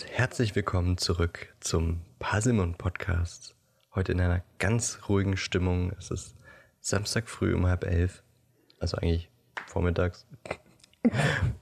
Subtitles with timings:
[0.00, 3.54] Und herzlich willkommen zurück zum Pasimon Podcast.
[3.94, 5.92] Heute in einer ganz ruhigen Stimmung.
[5.98, 6.36] Es ist
[6.80, 8.22] Samstag früh um halb elf,
[8.78, 9.28] also eigentlich
[9.66, 10.26] vormittags.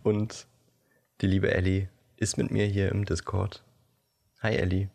[0.05, 0.47] Und
[1.21, 3.65] die liebe Ellie ist mit mir hier im Discord.
[4.41, 4.89] Hi Ellie,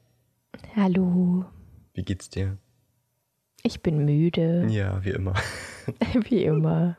[0.77, 1.44] Hallo,
[1.95, 2.57] wie geht's dir?
[3.61, 5.33] ich bin müde, Ja, wie immer.
[6.30, 6.95] wie immer.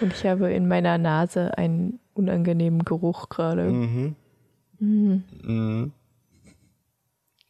[0.00, 3.70] Und ich habe in meiner Nase einen unangenehmen Geruch gerade.
[3.70, 4.16] Mhm.
[4.78, 5.92] Mhm.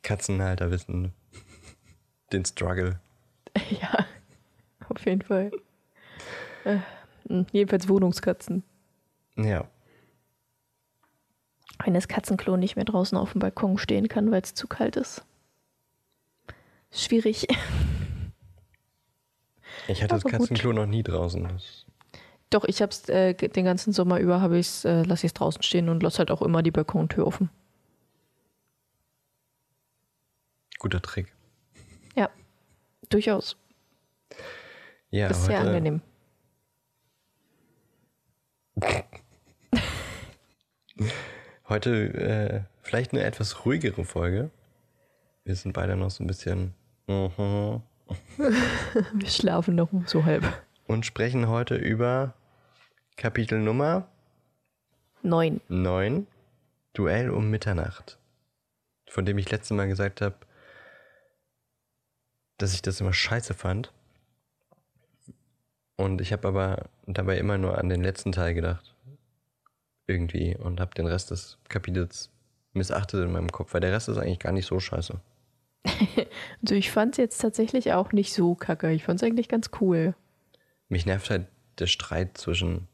[0.02, 1.12] Katzenhalter wissen
[2.32, 3.00] den Struggle.
[3.80, 4.04] Ja,
[4.88, 5.52] auf jeden Fall.
[6.64, 6.78] Äh,
[7.28, 8.64] mh, jedenfalls Wohnungskatzen.
[9.36, 9.68] Ja,
[11.84, 14.96] Wenn das Katzenklo nicht mehr draußen auf dem Balkon stehen kann, weil es zu kalt
[14.96, 15.24] ist.
[16.90, 17.46] Schwierig.
[19.88, 20.32] ich hatte das Aber gut.
[20.32, 21.44] Katzenklo noch nie draußen.
[21.44, 21.83] Das,
[22.54, 25.34] Doch, ich hab's äh, ge- den ganzen Sommer über habe ich's, äh, lasse ich es
[25.34, 27.50] draußen stehen und lasse halt auch immer die Balkontür offen.
[30.78, 31.32] guter Trick.
[32.14, 32.30] Ja,
[33.08, 33.56] durchaus.
[35.10, 36.00] Ja, ist sehr angenehm.
[41.68, 44.50] Heute äh, vielleicht eine etwas ruhigere Folge.
[45.44, 46.74] Wir sind beide noch so ein bisschen
[47.08, 47.82] mhm.
[48.36, 50.44] Wir schlafen noch so halb.
[50.86, 52.34] und sprechen heute über
[53.16, 54.08] Kapitel Nummer
[55.22, 55.60] Neun.
[55.68, 56.26] 9,
[56.92, 58.18] Duell um Mitternacht.
[59.08, 60.34] Von dem ich letztes Mal gesagt habe,
[62.58, 63.92] dass ich das immer scheiße fand.
[65.96, 68.94] Und ich habe aber dabei immer nur an den letzten Teil gedacht.
[70.06, 70.56] Irgendwie.
[70.56, 72.30] Und habe den Rest des Kapitels
[72.72, 75.20] missachtet in meinem Kopf, weil der Rest ist eigentlich gar nicht so scheiße.
[76.62, 78.90] Also ich fand es jetzt tatsächlich auch nicht so kacke.
[78.90, 80.14] Ich fand es eigentlich ganz cool.
[80.88, 81.46] Mich nervt halt
[81.78, 82.88] der Streit zwischen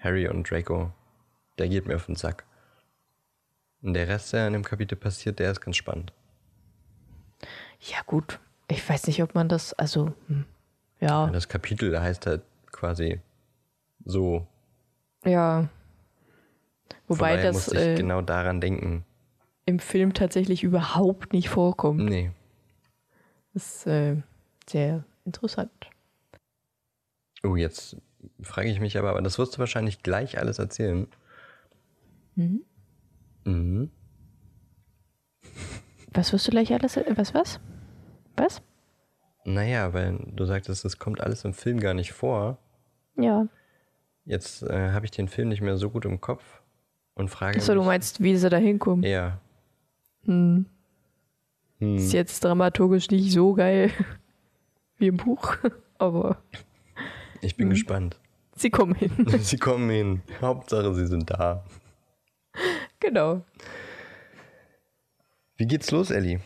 [0.00, 0.90] Harry und Draco.
[1.58, 2.44] Der geht mir auf den Sack.
[3.82, 6.12] Und der Rest, der in dem Kapitel passiert, der ist ganz spannend.
[7.80, 10.44] Ja gut, ich weiß nicht, ob man das, also hm,
[11.00, 13.20] ja, Das Kapitel da heißt halt quasi
[14.04, 14.46] so.
[15.24, 15.68] ja.
[17.06, 19.04] Von Wobei daher das musste ich äh, genau daran denken.
[19.66, 22.04] im Film tatsächlich überhaupt nicht vorkommt.
[22.04, 22.30] Nee.
[23.54, 24.16] Das ist äh,
[24.68, 25.72] sehr interessant.
[27.42, 27.96] Oh, jetzt
[28.42, 31.06] frage ich mich aber, aber das wirst du wahrscheinlich gleich alles erzählen.
[32.34, 32.62] Mhm.
[33.44, 33.90] Mhm.
[36.12, 37.60] Was wirst du gleich alles, was, was?
[38.36, 38.62] Was?
[39.44, 42.58] Naja, weil du sagtest, es kommt alles im Film gar nicht vor.
[43.16, 43.46] Ja.
[44.24, 46.62] Jetzt äh, habe ich den Film nicht mehr so gut im Kopf
[47.14, 49.04] und frage Achso, du meinst, wie sie da hinkommen.
[49.04, 49.40] Ja.
[50.24, 50.66] Hm.
[51.78, 51.96] Hm.
[51.96, 53.90] Ist jetzt dramaturgisch nicht so geil
[54.98, 55.56] wie im Buch,
[55.98, 56.42] aber
[57.40, 58.18] Ich bin gespannt.
[58.56, 59.10] sie kommen hin.
[59.40, 60.22] Sie kommen hin.
[60.40, 61.64] Hauptsache, sie sind da.
[63.00, 63.42] genau.
[65.56, 66.40] Wie geht's los, Ellie?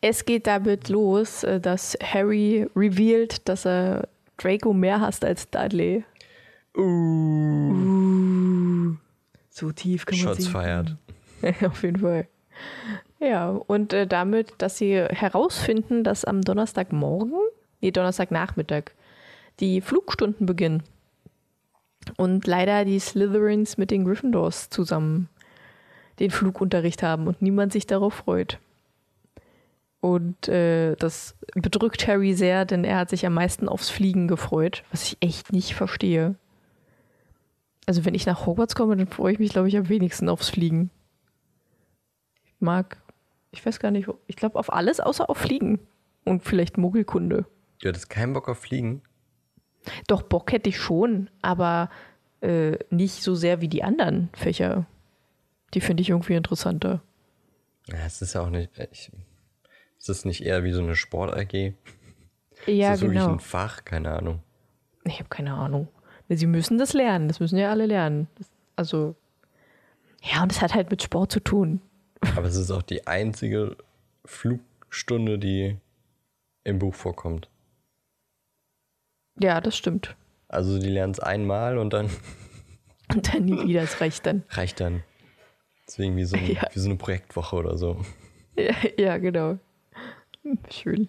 [0.00, 6.04] Es geht damit los, äh, dass Harry revealed, dass er Draco mehr hasst als Dudley.
[6.76, 7.76] Uh.
[9.48, 10.96] So tief kann man Shots feiert.
[11.64, 12.28] Auf jeden Fall.
[13.18, 17.32] Ja, und äh, damit, dass sie herausfinden, dass am Donnerstagmorgen,
[17.80, 18.92] nee, Donnerstagnachmittag,
[19.60, 20.82] die Flugstunden beginnen.
[22.16, 25.28] Und leider die Slytherins mit den Gryffindors zusammen
[26.18, 28.58] den Flugunterricht haben und niemand sich darauf freut.
[30.00, 34.84] Und äh, das bedrückt Harry sehr, denn er hat sich am meisten aufs Fliegen gefreut,
[34.90, 36.36] was ich echt nicht verstehe.
[37.86, 40.48] Also wenn ich nach Hogwarts komme, dann freue ich mich, glaube ich, am wenigsten aufs
[40.48, 40.90] Fliegen.
[42.44, 42.98] Ich mag,
[43.50, 45.80] ich weiß gar nicht, ich glaube auf alles außer auf Fliegen.
[46.24, 47.46] Und vielleicht Muggelkunde.
[47.80, 49.02] Du hattest keinen Bock auf Fliegen?
[50.06, 51.90] Doch, Bock hätte ich schon, aber
[52.40, 54.86] äh, nicht so sehr wie die anderen Fächer.
[55.74, 57.02] Die finde ich irgendwie interessanter.
[57.86, 58.70] Ja, es ist ja auch nicht.
[58.92, 59.10] Ich,
[59.98, 61.74] ist das nicht eher wie so eine Sport-AG?
[62.66, 63.32] Ja, ist das genau.
[63.32, 63.84] ein Fach?
[63.84, 64.42] Keine Ahnung.
[65.04, 65.88] Ich habe keine Ahnung.
[66.28, 67.28] Sie müssen das lernen.
[67.28, 68.28] Das müssen ja alle lernen.
[68.36, 69.14] Das, also,
[70.22, 71.80] ja, und es hat halt mit Sport zu tun.
[72.36, 73.76] Aber es ist auch die einzige
[74.24, 75.76] Flugstunde, die
[76.64, 77.48] im Buch vorkommt.
[79.38, 80.16] Ja, das stimmt.
[80.48, 82.08] Also die lernen es einmal und dann
[83.14, 84.42] Und dann nie wieder, das reicht dann.
[84.50, 85.02] reicht dann.
[85.86, 86.68] Deswegen wie so, ein, Ja.
[86.72, 88.00] wie so eine Projektwoche oder so.
[88.56, 89.58] Ja, ja genau.
[90.70, 91.08] Schön.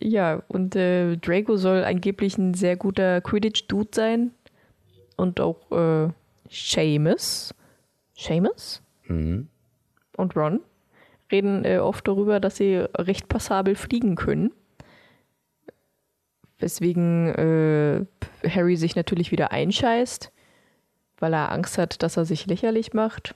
[0.00, 4.32] Ja, und äh, Draco soll angeblich ein sehr guter Quidditch-Dude sein.
[5.16, 6.08] Und auch äh,
[6.50, 7.54] Seamus.
[8.16, 8.82] Seamus?
[9.06, 9.48] Mhm.
[10.16, 10.60] und Ron
[11.32, 14.52] reden äh, oft darüber, dass sie recht passabel fliegen können.
[16.58, 18.04] Weswegen äh,
[18.48, 20.32] Harry sich natürlich wieder einscheißt.
[21.20, 23.34] weil er Angst hat, dass er sich lächerlich macht.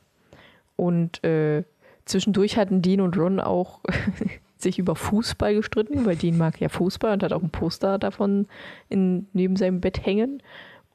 [0.76, 1.64] Und äh,
[2.04, 3.80] zwischendurch hatten Dean und Ron auch
[4.56, 8.46] sich über Fußball gestritten, weil Dean mag ja Fußball und hat auch ein Poster davon
[8.88, 10.42] in, neben seinem Bett hängen.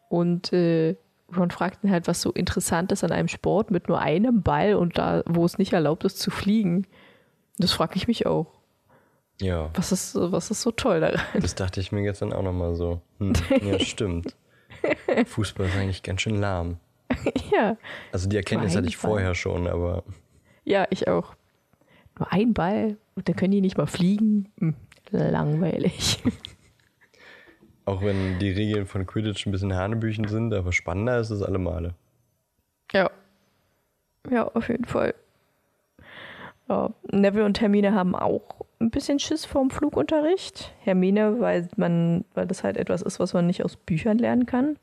[0.10, 0.96] Und äh,
[1.36, 4.76] Ron fragt ihn halt, was so interessant ist an einem Sport mit nur einem Ball
[4.76, 6.88] und da, wo es nicht erlaubt ist zu fliegen.
[7.58, 8.57] Das frage ich mich auch.
[9.40, 9.70] Ja.
[9.76, 11.22] Was ist, was ist so toll daran?
[11.40, 13.02] Das dachte ich mir gestern auch nochmal so.
[13.20, 14.36] Hm, ja, stimmt.
[15.26, 16.78] Fußball ist eigentlich ganz schön lahm.
[17.52, 17.78] ja.
[18.12, 20.04] Also die Erkenntnis hatte ich vorher schon, aber
[20.64, 21.36] Ja, ich auch.
[22.18, 24.52] Nur ein Ball und dann können die nicht mal fliegen.
[24.60, 24.76] Hm,
[25.12, 26.22] langweilig.
[27.86, 31.60] auch wenn die Regeln von Quidditch ein bisschen Hanebüchen sind, aber spannender ist es alle
[31.60, 31.94] Male.
[32.92, 33.12] Ja.
[34.30, 35.14] Ja, auf jeden Fall.
[36.68, 40.74] Ja, Neville und Hermine haben auch ein bisschen Schiss vorm Flugunterricht.
[40.82, 44.78] Hermine, weil man, weil das halt etwas ist, was man nicht aus Büchern lernen kann.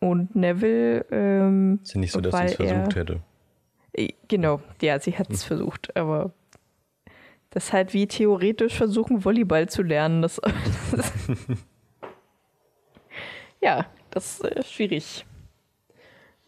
[0.00, 3.20] Und Neville, ähm, Ist ja nicht so, dass sie es versucht er- hätte.
[4.28, 6.32] genau, ja, sie hat es versucht, aber
[7.50, 10.22] das ist halt wie theoretisch versuchen, Volleyball zu lernen.
[10.22, 10.40] Das,
[13.60, 15.24] ja, das ist äh, schwierig.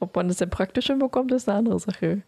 [0.00, 2.22] Ob man das dann praktisch hinbekommt, ist eine andere Sache.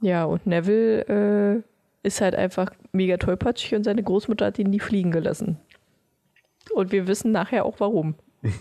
[0.00, 1.62] Ja, und Neville äh,
[2.08, 5.58] ist halt einfach mega tollpatschig und seine Großmutter hat ihn nie fliegen gelassen.
[6.74, 8.16] Und wir wissen nachher auch warum.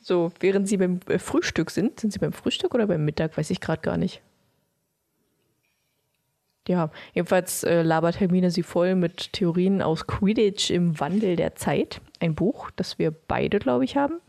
[0.00, 3.50] so, während sie beim äh, Frühstück sind, sind sie beim Frühstück oder beim Mittag, weiß
[3.50, 4.22] ich gerade gar nicht.
[6.68, 12.00] Ja, jedenfalls äh, labert Hermine sie voll mit Theorien aus Quidditch im Wandel der Zeit.
[12.18, 14.20] Ein Buch, das wir beide, glaube ich, haben.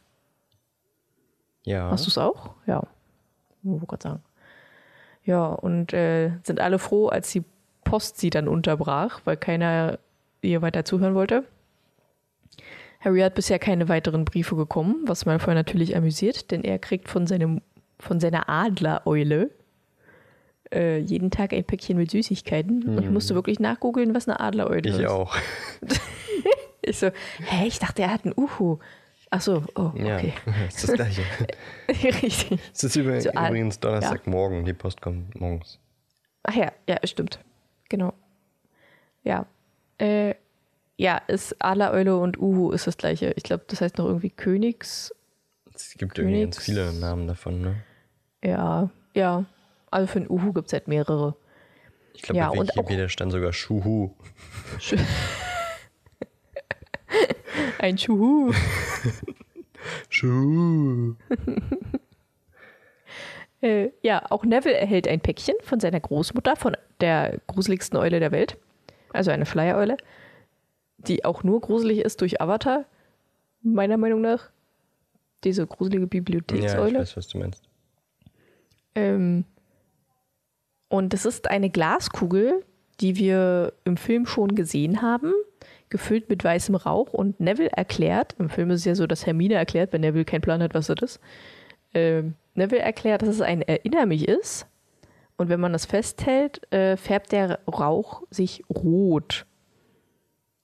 [1.65, 1.89] Ja.
[1.89, 2.53] Hast du es auch?
[2.67, 2.83] Ja.
[3.63, 4.23] Ich wollte gerade sagen.
[5.27, 7.43] Ja, und äh, sind alle froh, als die
[7.83, 9.99] Post sie dann unterbrach, weil keiner
[10.41, 11.43] ihr weiter zuhören wollte.
[13.01, 17.27] Harry hat bisher keine weiteren Briefe bekommen, was Malfoy natürlich amüsiert, denn er kriegt von,
[17.27, 17.61] seinem,
[17.99, 19.51] von seiner Adlereule
[20.73, 22.83] äh, jeden Tag ein Päckchen mit Süßigkeiten.
[22.83, 24.99] Und ich musste wirklich nachgoogeln, was eine Adlereule ist.
[24.99, 25.35] ich auch.
[26.89, 27.07] Ich so,
[27.39, 28.79] hä, ich dachte, er hat einen Uhu.
[29.29, 30.33] Ach so, oh, Ja, okay.
[30.67, 31.21] ist das gleiche.
[31.89, 32.59] Richtig.
[32.73, 35.79] Es ist über, So, übrigens Donnerstagmorgen, die Post kommt morgens.
[36.43, 37.39] Ach ja, ja, stimmt.
[37.89, 38.13] Genau.
[39.23, 39.45] Ja.
[39.97, 40.35] Äh,
[40.95, 43.33] ja, ist Adlereule und Uhu ist das gleiche.
[43.35, 45.13] Ich glaube, das heißt noch irgendwie Königs.
[45.75, 47.75] Es gibt irgendwie ganz Königs- viele Namen davon, ne?
[48.43, 49.45] Ja, ja.
[49.91, 51.35] Also für einen Uhu gibt es halt mehrere.
[52.13, 54.11] Ich glaube, Ja, bei Wikipedia stand sogar Schuhu.
[54.79, 54.97] Sch-
[57.79, 58.53] Ein Schuhu.
[60.09, 61.15] Schuhu.
[63.61, 68.31] Äh, ja, auch Neville erhält ein Päckchen von seiner Großmutter, von der gruseligsten Eule der
[68.31, 68.57] Welt.
[69.13, 69.97] Also eine Flyer-Eule,
[70.97, 72.85] die auch nur gruselig ist durch Avatar,
[73.61, 74.49] meiner Meinung nach.
[75.43, 76.99] Diese gruselige Ja, ich Bibliothekseule.
[76.99, 77.63] weiß, was du meinst.
[78.95, 79.45] Ähm,
[80.89, 82.63] und es ist eine Glaskugel,
[82.99, 85.31] die wir im Film schon gesehen haben,
[85.89, 87.13] gefüllt mit weißem Rauch.
[87.13, 90.41] Und Neville erklärt, im Film ist es ja so, dass Hermine erklärt, wenn Neville keinen
[90.41, 91.19] Plan hat, was das ist.
[91.93, 94.67] Ähm, Neville erklärt, dass es ein Erinner mich ist.
[95.37, 99.45] Und wenn man das festhält, äh, färbt der Rauch sich rot.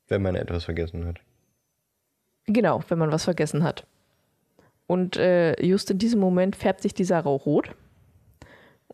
[0.08, 1.20] Wenn man etwas vergessen hat.
[2.46, 3.86] Genau, wenn man was vergessen hat.
[4.88, 7.76] Und äh, just in diesem Moment färbt sich dieser Rauch rot.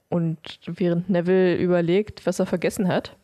[0.10, 3.16] Und während Neville überlegt, was er vergessen hat,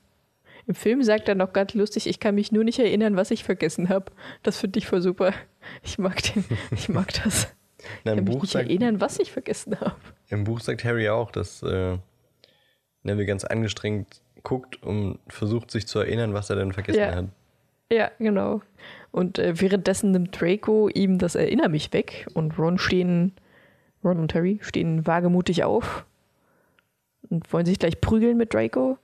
[0.67, 3.43] im Film sagt er noch ganz lustig, ich kann mich nur nicht erinnern, was ich
[3.43, 4.11] vergessen habe.
[4.43, 5.33] Das finde ich voll super.
[5.83, 7.53] Ich mag, den, ich mag das.
[8.03, 9.95] Na, Ich kann im, mich Buch nicht sagt, erinnern, was ich vergessen habe.
[10.29, 11.97] Im Buch sagt Harry auch, dass äh,
[13.03, 17.15] Neville ganz angestrengt guckt und versucht sich zu erinnern, was er denn vergessen Ja.
[17.15, 17.25] hat.
[17.91, 18.61] Ja, genau.
[19.11, 23.33] Und äh, währenddessen nimmt Draco ihm das Erinner mich weg und Ron stehen,
[24.03, 26.05] Ron und Harry stehen wagemutig auf
[27.29, 28.97] und wollen sich gleich prügeln mit Draco.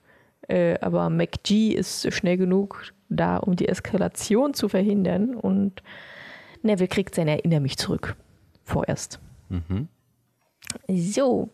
[0.48, 5.82] Äh, aber McG ist schnell genug da, um die Eskalation zu verhindern und
[6.62, 8.16] Neville kriegt sein Erinner mich zurück.
[8.64, 9.20] Vorerst.
[9.48, 9.88] Mhm.
[10.88, 11.50] So,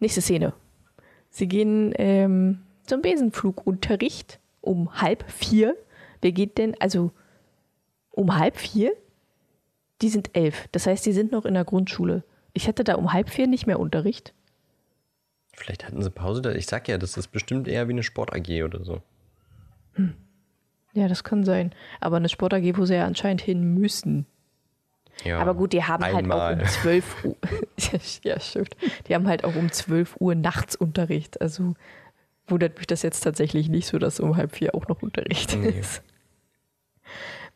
[0.00, 0.54] nächste Szene.
[1.30, 5.76] Sie gehen ähm, zum Besenflugunterricht um halb vier.
[6.20, 6.74] Wer geht denn?
[6.80, 7.10] Also
[8.10, 8.92] um halb vier?
[10.00, 10.68] Die sind elf.
[10.72, 12.24] Das heißt, die sind noch in der Grundschule.
[12.52, 14.32] Ich hatte da um halb vier nicht mehr Unterricht.
[15.56, 16.42] Vielleicht hatten sie Pause.
[16.42, 16.52] Da.
[16.52, 19.00] Ich sag ja, das ist bestimmt eher wie eine Sport-AG oder so.
[20.92, 21.72] Ja, das kann sein.
[22.00, 24.26] Aber eine Sport AG, wo sie ja anscheinend hin müssen.
[25.24, 26.54] Ja, Aber gut, die haben halt auch einmal.
[26.60, 27.36] um 12 Uhr.
[28.22, 28.76] ja, stimmt.
[29.08, 31.40] Die haben halt auch um 12 Uhr nachts Unterricht.
[31.40, 31.74] Also
[32.48, 35.68] wundert mich das jetzt tatsächlich nicht so, dass um halb vier auch noch Unterricht Nee.
[35.70, 36.02] ist.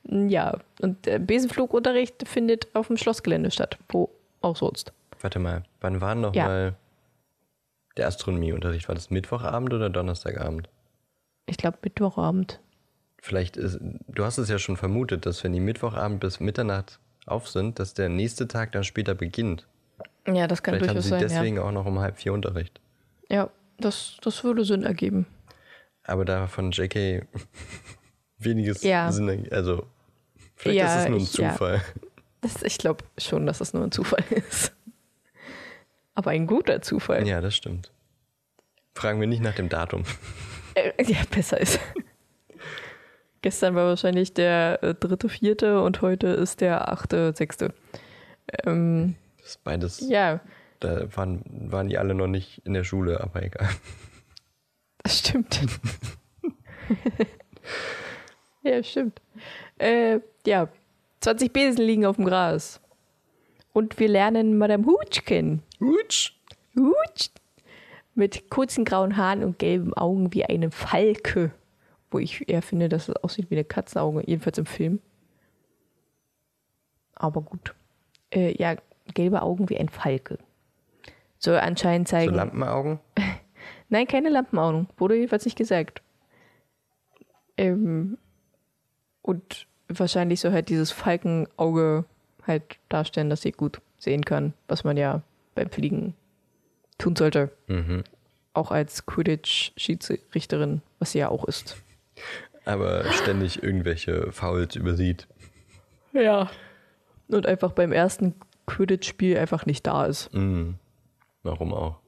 [0.05, 3.77] Ja, und der Besenflugunterricht findet auf dem Schlossgelände statt.
[3.89, 4.09] Wo
[4.41, 4.93] auch sonst.
[5.21, 6.47] Warte mal, wann war noch Ja.
[6.47, 6.75] mal
[7.99, 8.89] der Astronomieunterricht?
[8.89, 10.69] War das Mittwochabend oder Donnerstagabend?
[11.47, 12.61] Ich glaube Mittwochabend.
[13.21, 17.49] Vielleicht ist, du hast es ja schon vermutet, dass wenn die Mittwochabend bis Mitternacht auf
[17.49, 19.67] sind, dass der nächste Tag dann später beginnt.
[20.27, 21.21] Ja, das kann Vielleicht haben durchaus sie sein.
[21.21, 22.81] deswegen auch noch um halb vier Unterricht.
[23.29, 25.27] Ja, ja das, das würde Sinn ergeben.
[26.05, 27.27] Aber da von JK
[28.39, 29.11] weniges Ja.
[29.11, 29.87] Sinn, also
[30.57, 31.51] vielleicht Ja, ist es nur ein ich- ja.
[31.53, 31.83] Zufall.
[32.41, 34.73] Das, ich glaube schon, dass das nur ein Zufall ist.
[36.19, 37.29] Aber ein guter Zufall.
[37.29, 37.93] Ja, das stimmt.
[38.97, 40.03] Fragen wir nicht nach dem Datum.
[40.75, 41.79] Äh, ja, besser ist.
[43.43, 47.73] Gestern war wahrscheinlich der äh, dritte, vierte und heute ist der achte, sechste.
[48.65, 50.41] Ähm, Das ist beides, ja,
[50.81, 53.69] da waren, waren die alle noch nicht in der Schule, aber egal.
[55.05, 55.61] das stimmt.
[58.65, 59.21] ja, stimmt.
[59.79, 60.69] Äh, ja,
[61.21, 62.81] 20 Besen liegen auf dem Gras.
[63.79, 65.63] Und wir lernen Madame Hooch kennen.
[65.79, 66.33] Hutsch!
[66.77, 67.31] Hooch!
[68.17, 71.53] Mit kurzen grauen Haaren und gelben Augen wie eine Falke.
[72.11, 74.99] Wo ich eher finde, dass es aussieht wie eine Katzenauge, jedenfalls im Film.
[77.15, 77.77] Aber gut.
[78.35, 78.75] Äh, ja,
[79.15, 80.39] gelbe Augen wie ein Falke.
[81.39, 82.35] Soll anscheinend So zeigen.
[82.35, 82.99] Lampenaugen?
[83.91, 84.89] Nein, keine Lampenaugen.
[84.97, 86.03] Wurde jedenfalls nicht gesagt.
[87.57, 88.19] Ähm,
[89.23, 92.07] und wahrscheinlich soll halt dieses Falkenauge
[92.49, 95.23] halt darstellen, dass sie gut sehen kann, was man ja
[95.55, 96.15] beim Fliegen
[96.99, 97.51] tun sollte.
[97.67, 98.05] Mhm.
[98.55, 101.77] Auch als Quidditch-Schiedsrichterin, was sie ja auch ist.
[102.65, 105.27] Aber ständig irgendwelche Fouls übersieht.
[106.13, 106.51] Ja.
[107.29, 108.35] Und einfach beim ersten
[108.67, 110.33] Quidditch-Spiel einfach nicht da ist.
[110.35, 110.77] Mhm.
[111.43, 111.99] Warum auch?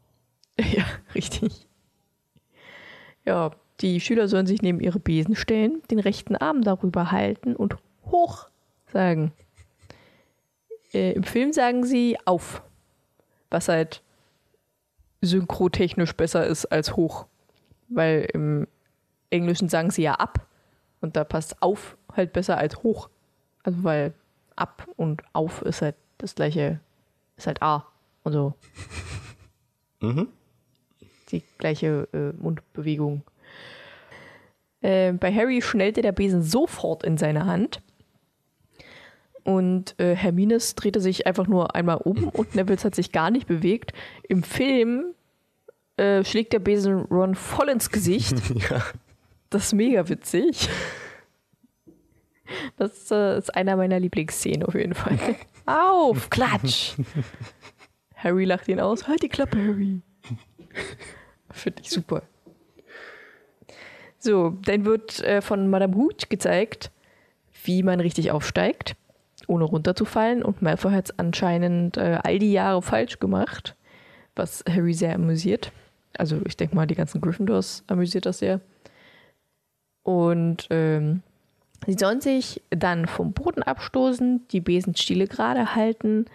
[0.60, 1.66] Ja, richtig.
[3.24, 7.76] Ja, die Schüler sollen sich neben ihre Besen stellen, den rechten Arm darüber halten und
[8.04, 8.48] hoch
[8.92, 9.32] sagen.
[10.92, 12.62] Äh, Im Film sagen sie auf,
[13.50, 14.02] was halt
[15.20, 17.26] synchrotechnisch besser ist als hoch.
[17.88, 18.66] Weil im
[19.30, 20.46] Englischen sagen sie ja ab
[21.00, 23.08] und da passt auf halt besser als hoch.
[23.62, 24.14] Also weil
[24.56, 26.80] ab und auf ist halt das gleiche,
[27.36, 27.86] ist halt A
[28.22, 28.54] und so
[30.00, 30.28] Mhm.
[31.30, 33.22] die gleiche äh, Mundbewegung.
[34.80, 37.82] Äh, bei Harry schnellte der Besen sofort in seine Hand.
[39.44, 43.46] Und äh, Hermines drehte sich einfach nur einmal um und Neville hat sich gar nicht
[43.46, 43.92] bewegt.
[44.28, 45.14] Im Film
[45.96, 48.34] äh, schlägt der Besen Ron voll ins Gesicht.
[48.70, 48.82] Ja.
[49.48, 50.68] Das ist mega witzig.
[52.76, 55.18] Das äh, ist einer meiner Lieblingsszenen auf jeden Fall.
[55.66, 56.94] Auf, klatsch!
[58.14, 59.08] Harry lacht ihn aus.
[59.08, 60.02] Halt die Klappe, Harry.
[61.50, 62.22] Finde ich super.
[64.18, 66.90] So, dann wird äh, von Madame Hooch gezeigt,
[67.64, 68.94] wie man richtig aufsteigt,
[69.48, 70.42] ohne runterzufallen.
[70.42, 73.76] Und Malfoy hat es anscheinend äh, all die Jahre falsch gemacht,
[74.36, 75.72] was Harry sehr amüsiert.
[76.16, 78.60] Also ich denke mal, die ganzen Gryffindors amüsiert das sehr.
[80.02, 81.22] Und ähm,
[81.86, 86.26] sie sollen sich dann vom Boden abstoßen, die Besenstiele gerade halten,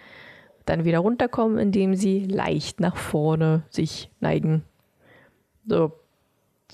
[0.64, 4.64] dann wieder runterkommen, indem sie leicht nach vorne sich neigen.
[5.66, 5.92] So,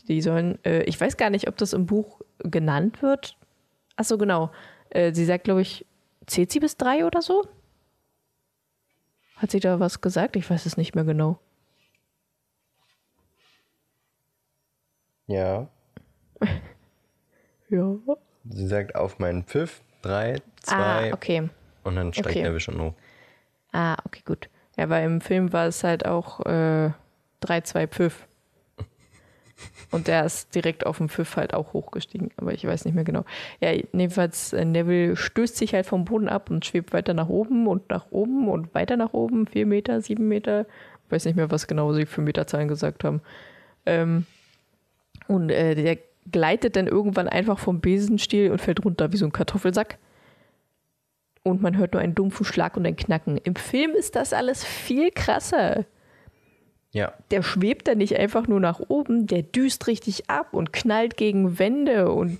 [0.08, 3.36] die sollen, äh, ich weiß gar nicht, ob das im Buch genannt wird.
[3.96, 4.50] Achso, genau.
[4.90, 5.86] Äh, sie sagt, glaube ich,
[6.26, 7.46] zählt sie bis drei oder so?
[9.36, 10.36] Hat sie da was gesagt?
[10.36, 11.38] Ich weiß es nicht mehr genau.
[15.26, 15.68] Ja.
[17.68, 17.96] Ja.
[18.44, 21.48] Sie sagt auf meinen Pfiff, drei, zwei, Ah, okay.
[21.84, 22.42] und dann steigt Okay.
[22.42, 22.92] Neville schon hoch.
[23.72, 24.50] Ah, okay, gut.
[24.76, 26.90] Ja, weil im Film war es halt auch äh,
[27.42, 28.28] 3-2 Pfiff.
[29.90, 33.04] Und der ist direkt auf dem Pfiff halt auch hochgestiegen, aber ich weiß nicht mehr
[33.04, 33.24] genau.
[33.60, 37.66] Ja, jedenfalls, äh, Neville stößt sich halt vom Boden ab und schwebt weiter nach oben
[37.66, 39.46] und nach oben und weiter nach oben.
[39.46, 40.66] Vier Meter, sieben Meter.
[41.06, 43.20] Ich weiß nicht mehr, was genau sie für Meterzahlen gesagt haben.
[43.84, 44.26] Ähm,
[45.28, 45.98] und äh, der
[46.30, 49.98] gleitet dann irgendwann einfach vom Besenstiel und fällt runter wie so ein Kartoffelsack
[51.42, 53.36] und man hört nur einen dumpfen Schlag und ein Knacken.
[53.38, 55.84] Im Film ist das alles viel krasser.
[56.92, 57.12] Ja.
[57.30, 61.58] Der schwebt da nicht einfach nur nach oben, der düst richtig ab und knallt gegen
[61.58, 62.38] Wände und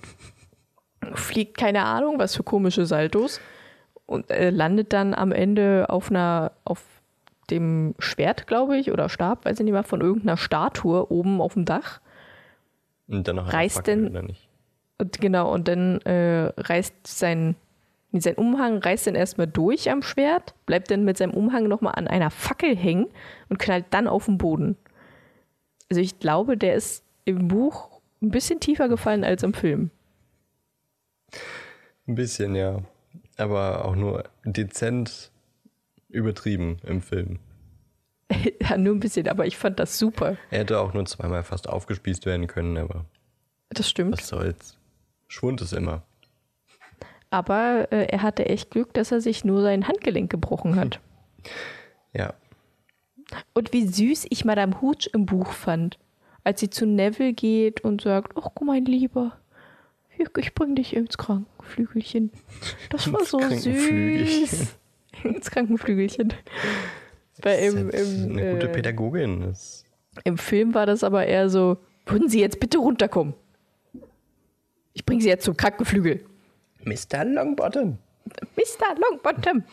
[1.13, 3.41] fliegt keine Ahnung, was für komische Saltos
[4.05, 6.83] und äh, landet dann am Ende auf einer auf
[7.49, 11.53] dem Schwert, glaube ich, oder Stab, weiß ich nicht mehr, von irgendeiner Statue oben auf
[11.53, 11.99] dem Dach.
[13.07, 14.47] Und dann Reißt nicht?
[14.97, 17.55] Und genau, und dann äh, reißt sein,
[18.21, 22.07] sein Umhang reißt dann erstmal durch am Schwert, bleibt dann mit seinem Umhang nochmal an
[22.07, 23.07] einer Fackel hängen
[23.49, 24.77] und knallt dann auf den Boden.
[25.89, 29.89] Also ich glaube, der ist im Buch ein bisschen tiefer gefallen als im Film.
[32.07, 32.81] Ein bisschen, ja.
[33.37, 35.31] Aber auch nur dezent
[36.09, 37.39] übertrieben im Film.
[38.61, 40.37] ja, nur ein bisschen, aber ich fand das super.
[40.51, 43.05] Er hätte auch nur zweimal fast aufgespießt werden können, aber
[43.69, 44.13] Das stimmt.
[44.13, 44.77] was soll's.
[45.27, 46.03] Schwund ist immer.
[47.33, 50.99] Aber äh, er hatte echt Glück, dass er sich nur sein Handgelenk gebrochen hat.
[52.13, 52.35] Ja.
[53.55, 55.97] Und wie süß ich Madame Hooch im Buch fand,
[56.43, 59.35] als sie zu Neville geht und sagt, ach mein Lieber,
[60.09, 62.29] hier, ich bring dich ins Krankenflügelchen.
[62.91, 64.75] Das war so süß.
[65.23, 66.35] ins Krankenflügelchen.
[67.41, 69.41] Weil im, Das ist im, eine gute äh, Pädagogin.
[69.41, 69.85] Das
[70.23, 73.33] Im Film war das aber eher so, würden Sie jetzt bitte runterkommen?
[74.93, 76.23] Ich bringe Sie jetzt zum Krankenflügel.
[76.85, 77.23] Mr.
[77.25, 77.97] Longbottom.
[78.55, 78.95] Mr.
[78.99, 79.63] Longbottom.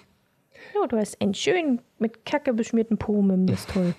[0.74, 3.94] Ja, du hast einen schönen, mit Kacke beschmierten Poem, das ist toll.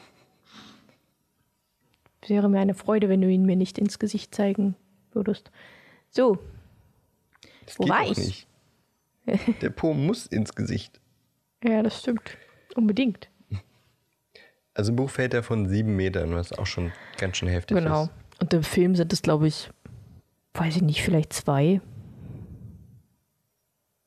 [2.21, 4.75] Es wäre mir eine Freude, wenn du ihn mir nicht ins Gesicht zeigen
[5.11, 5.51] würdest.
[6.09, 6.37] So,
[7.65, 8.47] Das Wo war ich?
[9.61, 10.99] Der Po muss ins Gesicht.
[11.63, 12.37] ja, das stimmt.
[12.75, 13.29] Unbedingt.
[14.73, 18.03] Also im Buch fällt er von sieben Metern, was auch schon ganz schön heftig Genau.
[18.03, 18.11] ist.
[18.39, 19.69] Und im Film sind es, glaube ich,
[20.53, 21.81] weiß ich nicht, vielleicht zwei,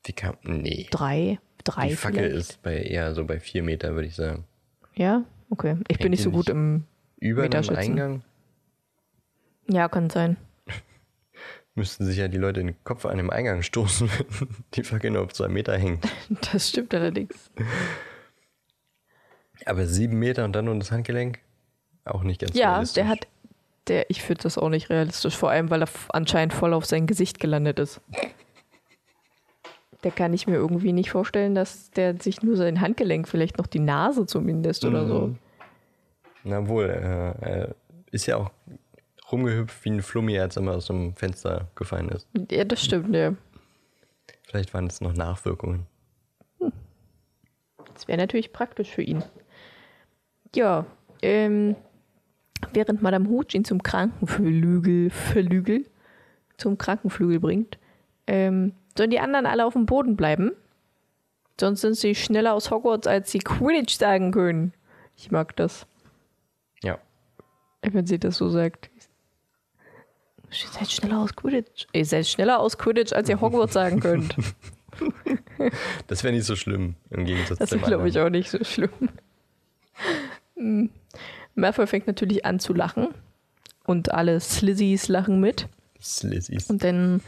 [0.04, 0.36] Wie kam.
[0.42, 0.86] Nee.
[0.90, 2.36] drei, drei Die Fackel vielleicht.
[2.50, 4.44] ist bei eher so bei vier Meter, würde ich sagen.
[4.94, 5.76] Ja, okay.
[5.88, 6.84] Ich bin Hängt nicht so die gut nicht im.
[7.18, 7.76] Über dem.
[7.76, 8.22] Eingang
[9.68, 10.36] Ja, kann sein.
[11.74, 15.22] müssten sich ja die Leute den Kopf an dem Eingang stoßen, wenn die Fackel nur
[15.22, 16.06] auf zwei Meter hängt.
[16.52, 17.50] Das stimmt allerdings.
[19.64, 21.38] Aber sieben Meter und dann nur das Handgelenk?
[22.04, 22.94] Auch nicht ganz Ja, realistisch.
[22.96, 23.26] der hat.
[23.88, 27.06] Der, ich finde das auch nicht realistisch, vor allem, weil er anscheinend voll auf sein
[27.06, 28.00] Gesicht gelandet ist.
[30.04, 33.66] Der kann ich mir irgendwie nicht vorstellen, dass der sich nur sein Handgelenk, vielleicht noch
[33.66, 35.20] die Nase zumindest oder so.
[35.28, 35.38] Mhm.
[36.44, 37.74] Na wohl, äh, er
[38.10, 38.50] ist ja auch
[39.32, 42.28] rumgehüpft wie ein Flummi, als er mal aus dem Fenster gefallen ist.
[42.50, 43.34] Ja, das stimmt, ja.
[44.46, 45.86] Vielleicht waren es noch Nachwirkungen.
[47.94, 49.24] Das wäre natürlich praktisch für ihn.
[50.54, 50.84] Ja,
[51.22, 51.76] ähm,
[52.72, 55.86] während Madame Hooch ihn zum Krankenflügel, Flügel,
[56.56, 57.78] zum Krankenflügel bringt,
[58.26, 60.52] ähm, sollen die anderen alle auf dem Boden bleiben.
[61.60, 64.72] Sonst sind sie schneller aus Hogwarts, als sie Quidditch sagen können.
[65.16, 65.86] Ich mag das,
[66.82, 66.98] Ja.
[67.82, 68.90] wenn sie das so sagt.
[70.50, 71.86] Ihr seid schneller aus Quidditch.
[71.92, 74.34] Ihr seid schneller aus Quidditch, als ihr Hogwarts sagen könnt.
[76.06, 78.62] Das wäre nicht so schlimm, im Gegensatz Das zum ist, glaube ich, auch nicht so
[78.62, 78.90] schlimm.
[80.56, 80.90] Hm.
[81.54, 83.08] Malfoy fängt natürlich an zu lachen.
[83.86, 85.68] Und alle Slizzys lachen mit.
[86.00, 86.68] Slizzys.
[86.70, 87.22] Und dann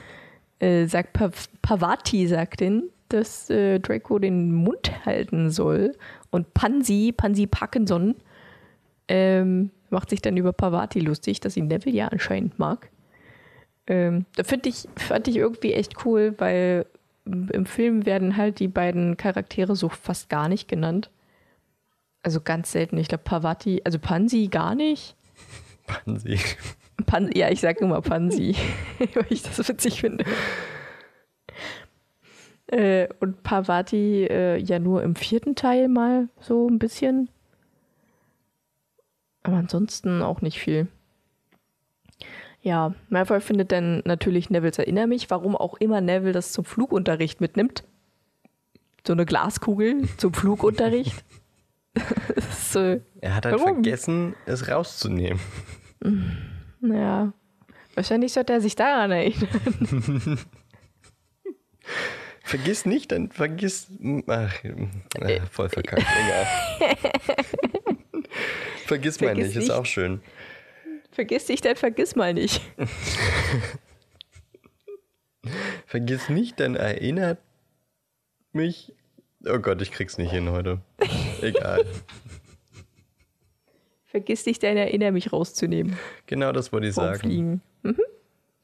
[0.59, 5.97] äh, sagt Pav Pavati, sagt ihn, dass äh, Draco den Mund halten soll.
[6.31, 8.17] Und Pansy, Pansy Parkinson,
[9.09, 12.91] ähm, macht sich dann über Pavati lustig, dass ihn Neville ja anscheinend mag.
[13.87, 16.87] Ähm, da find ich, fand ich irgendwie echt cool, weil
[17.25, 21.11] im Film werden halt die beiden Charaktere so fast gar nicht genannt.
[22.23, 22.99] Also ganz selten.
[22.99, 25.17] Ich glaube, Pavati, also Pansy gar nicht.
[25.87, 26.39] Pansy.
[27.05, 28.57] Pan ja, ich sage immer Pansy,
[28.99, 30.25] weil ich das witzig finde.
[32.69, 37.29] Äh, und Pavati äh, ja nur im vierten Teil mal so ein bisschen.
[39.43, 40.89] Aber ansonsten auch nicht viel.
[42.63, 47.41] Ja, Malfoy findet dann natürlich Nevilles Erinner mich, warum auch immer Neville das zum Flugunterricht
[47.41, 47.85] mitnimmt.
[49.07, 51.25] So eine Glaskugel zum Flugunterricht.
[52.59, 53.75] So, Er hat halt Warum?
[53.75, 55.41] vergessen, es rauszunehmen.
[56.95, 57.33] Ja.
[57.95, 60.39] Wahrscheinlich sollte er sich daran erinnern.
[62.47, 63.89] Vergiss nicht, dann vergiss.
[64.29, 66.47] Ach, äh, voll verkackt, egal.
[68.87, 70.21] vergiss mal Vergiss nicht, ist auch schön.
[71.11, 72.61] Vergiss dich, dann vergiss mal nicht.
[75.87, 77.41] Vergiss nicht, dann erinnert
[78.53, 78.95] mich.
[79.45, 80.81] Oh Gott, ich krieg's nicht hin heute.
[81.43, 81.85] Egal.
[84.17, 85.99] Vergiss dich, dein Erinner mich rauszunehmen.
[86.25, 87.21] Genau das wollte ich Vom sagen.
[87.21, 87.61] Fliegen.
[87.83, 88.01] Mhm.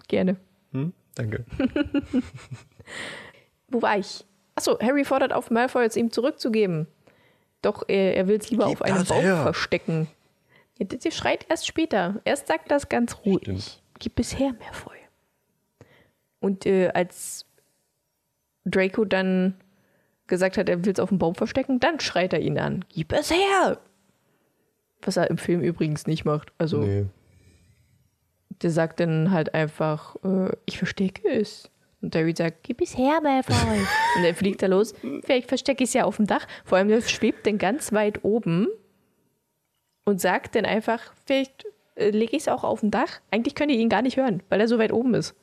[0.09, 0.37] Gerne.
[0.73, 0.95] Hm?
[1.15, 1.45] Danke.
[3.69, 4.25] Wo war ich?
[4.55, 6.87] Achso, Harry fordert auf Malfoy, es ihm zurückzugeben.
[7.61, 9.43] Doch er, er will es lieber Gib auf einem Baum her.
[9.43, 10.09] verstecken.
[10.79, 12.23] Ja, ihr schreit erst später.
[12.25, 13.43] Erst sagt das ganz ruhig.
[13.43, 13.83] Stimmt.
[13.99, 14.97] Gib es her, Malfoy.
[16.41, 17.45] Und äh, als
[18.65, 19.61] Draco dann
[20.29, 22.87] gesagt hat, er will es auf dem Baum verstecken, dann schreit er ihn an.
[22.89, 23.79] Gib es her!
[25.03, 26.53] Was er im Film übrigens nicht macht.
[26.59, 27.07] Also Nee.
[28.63, 31.69] der sagt dann halt einfach, äh, ich verstecke es.
[32.01, 33.55] Und Harry sagt, gib es her, Malfoy.
[34.17, 34.95] und dann fliegt er los.
[35.25, 36.47] Vielleicht verstecke ich es ja auf dem Dach.
[36.65, 38.67] Vor allem, der schwebt dann ganz weit oben
[40.05, 43.21] und sagt dann einfach, vielleicht äh, lege ich es auch auf dem Dach.
[43.31, 45.35] Eigentlich könnt ihr ihn gar nicht hören, weil er so weit oben ist.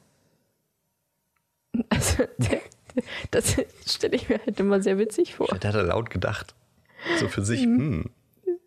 [1.89, 2.59] Also, der,
[3.31, 5.47] Das stelle ich mir halt immer sehr witzig vor.
[5.47, 6.55] Vielleicht hat er laut gedacht.
[7.19, 8.09] So für sich, hm,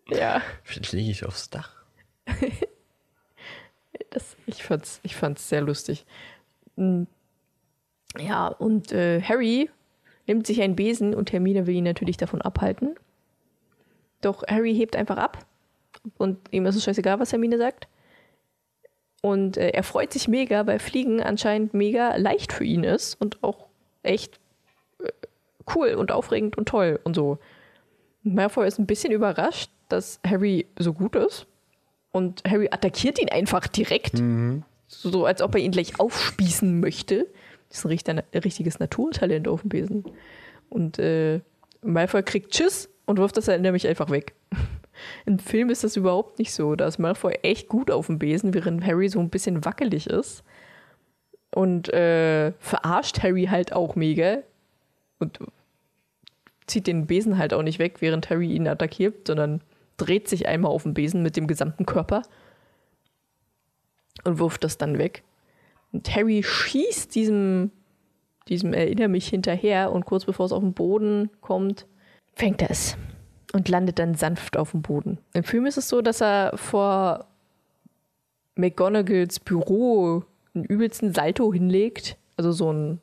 [0.09, 1.71] Ja, vielleicht lege ich aufs Dach.
[4.09, 6.05] das, ich fand's, ich fand's sehr lustig.
[6.75, 7.03] Mm.
[8.19, 9.69] Ja, und äh, Harry
[10.27, 12.95] nimmt sich einen Besen und Hermine will ihn natürlich davon abhalten.
[14.21, 15.45] Doch Harry hebt einfach ab
[16.17, 17.87] und ihm ist es scheißegal, was Hermine sagt.
[19.21, 23.43] Und äh, er freut sich mega, weil Fliegen anscheinend mega leicht für ihn ist und
[23.43, 23.67] auch
[24.03, 24.39] echt
[24.99, 25.09] äh,
[25.73, 27.39] cool und aufregend und toll und so.
[28.23, 31.45] Malfoy ist ein bisschen überrascht, dass Harry so gut ist.
[32.11, 34.21] Und Harry attackiert ihn einfach direkt.
[34.87, 37.27] So als ob er ihn gleich aufspießen möchte.
[37.69, 40.03] Das ist ein richter- richtiges Naturtalent auf dem Besen.
[40.69, 41.41] Und äh,
[41.81, 44.33] Malfoy kriegt Tschüss und wirft das dann nämlich einfach weg.
[45.25, 46.75] Im Film ist das überhaupt nicht so.
[46.75, 50.43] Da ist Malfoy echt gut auf dem Besen, während Harry so ein bisschen wackelig ist.
[51.49, 54.37] Und äh, verarscht Harry halt auch mega.
[55.19, 55.39] Und
[56.67, 59.61] zieht den Besen halt auch nicht weg, während Harry ihn attackiert, sondern
[60.05, 62.23] dreht sich einmal auf den Besen mit dem gesamten Körper
[64.23, 65.23] und wirft das dann weg.
[65.91, 67.71] Und Harry schießt diesem,
[68.47, 71.87] diesem Erinner mich hinterher und kurz bevor es auf den Boden kommt,
[72.33, 72.97] fängt er es
[73.53, 75.19] und landet dann sanft auf dem Boden.
[75.33, 77.27] Im Film ist es so, dass er vor
[78.55, 83.01] McGonagalls Büro einen übelsten Salto hinlegt, also so einen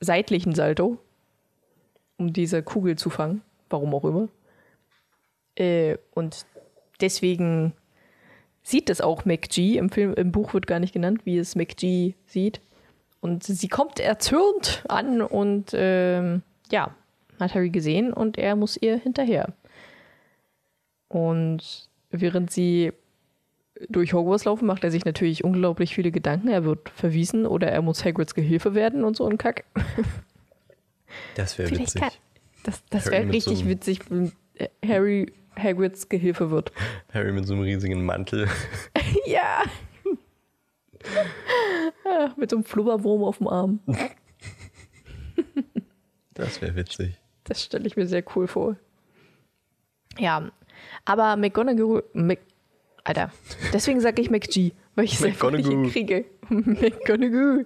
[0.00, 0.98] seitlichen Salto,
[2.16, 4.28] um diese Kugel zu fangen, warum auch immer.
[5.56, 6.46] Äh, und
[7.00, 7.72] deswegen
[8.62, 9.76] sieht es auch McG.
[9.76, 12.60] Im, Film, Im Buch wird gar nicht genannt, wie es McG sieht.
[13.20, 16.94] Und sie kommt erzürnt an und ähm, ja,
[17.40, 19.54] hat Harry gesehen und er muss ihr hinterher.
[21.08, 22.92] Und während sie
[23.88, 26.48] durch Hogwarts laufen, macht er sich natürlich unglaublich viele Gedanken.
[26.48, 29.64] Er wird verwiesen oder er muss Hagrids Gehilfe werden und so ein Kack.
[31.36, 32.00] Das wäre witzig.
[32.00, 32.10] kann,
[32.64, 34.00] das das wäre richtig so witzig,
[34.84, 36.72] Harry Hagrids Gehilfe wird.
[37.12, 38.48] Harry mit so einem riesigen Mantel.
[39.26, 39.62] Ja.
[42.04, 43.80] Ah, Mit so einem Flubberwurm auf dem Arm.
[46.34, 47.14] Das wäre witzig.
[47.44, 48.76] Das stelle ich mir sehr cool vor.
[50.18, 50.50] Ja,
[51.04, 52.38] aber McGonagall, Mc,
[53.04, 53.30] Alter,
[53.72, 55.92] deswegen sage ich McG, weil ich es einfach nicht McGonagall.
[55.92, 56.24] hinkriege.
[56.48, 57.64] McGonagall.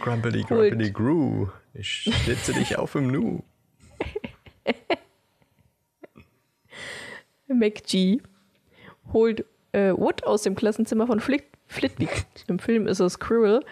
[0.00, 1.48] Grumpily, grumpily, Gru.
[1.74, 3.42] Ich schlitze dich auf im Nu.
[7.48, 8.20] McG
[9.12, 12.24] holt äh, Wood aus dem Klassenzimmer von Flit Flitwick.
[12.46, 13.62] Im Film ist es Quirrell.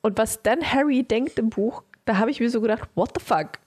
[0.00, 3.24] Und was dann Harry denkt im Buch, da habe ich mir so gedacht, what the
[3.24, 3.58] fuck?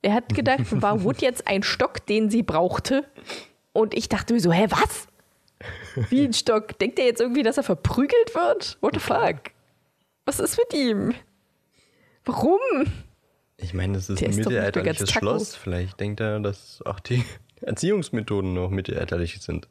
[0.00, 3.04] Er hat gedacht, war Wood jetzt ein Stock, den sie brauchte?
[3.72, 5.06] Und ich dachte mir so, hä, was?
[6.10, 6.78] Wie ein Stock?
[6.78, 8.78] Denkt er jetzt irgendwie, dass er verprügelt wird?
[8.80, 9.52] What the fuck?
[10.24, 11.14] Was ist mit ihm?
[12.24, 12.58] Warum?
[13.58, 15.10] Ich meine, das ist Der ein mittelalterliches.
[15.10, 15.54] Schloss.
[15.54, 17.24] Vielleicht denkt er, dass auch die
[17.62, 19.68] Erziehungsmethoden noch mittelalterlich sind.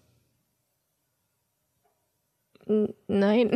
[3.08, 3.56] Nein.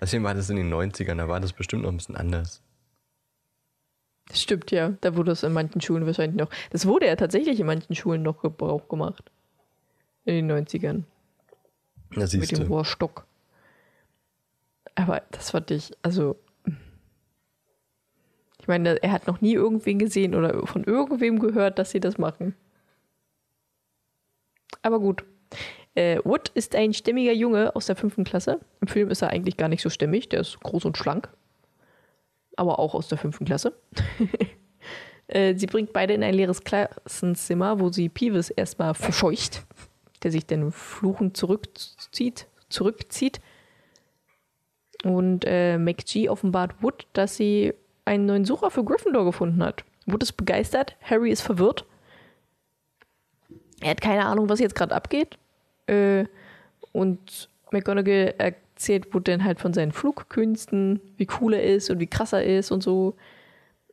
[0.00, 2.62] Deswegen war das in den 90ern, da war das bestimmt noch ein bisschen anders.
[4.28, 4.94] Das stimmt ja.
[5.00, 6.50] Da wurde es in manchen Schulen wahrscheinlich noch.
[6.70, 9.30] Das wurde ja tatsächlich in manchen Schulen noch Gebrauch gemacht.
[10.24, 11.02] In den 90ern.
[12.10, 12.66] Da Mit siehst dem du.
[12.66, 13.26] Rohrstock.
[14.94, 16.36] Aber das fand ich, also.
[18.60, 22.16] Ich meine, er hat noch nie irgendwen gesehen oder von irgendwem gehört, dass sie das
[22.16, 22.54] machen.
[24.84, 25.24] Aber gut.
[25.94, 28.60] Äh, Wood ist ein stämmiger Junge aus der fünften Klasse.
[28.80, 31.28] Im Film ist er eigentlich gar nicht so stämmig, der ist groß und schlank.
[32.56, 33.72] Aber auch aus der fünften Klasse.
[35.28, 39.64] äh, sie bringt beide in ein leeres Klassenzimmer, wo sie Peeves erstmal verscheucht,
[40.22, 43.40] der sich dann fluchend zurückzieht, zurückzieht.
[45.02, 47.72] Und äh, McG offenbart Wood, dass sie
[48.04, 49.84] einen neuen Sucher für Gryffindor gefunden hat.
[50.04, 51.86] Wood ist begeistert, Harry ist verwirrt.
[53.80, 55.38] Er hat keine Ahnung, was jetzt gerade abgeht.
[55.86, 56.24] Äh,
[56.92, 62.06] und McGonagall erzählt Wood dann halt von seinen Flugkünsten, wie cool er ist und wie
[62.06, 63.16] krass er ist und so.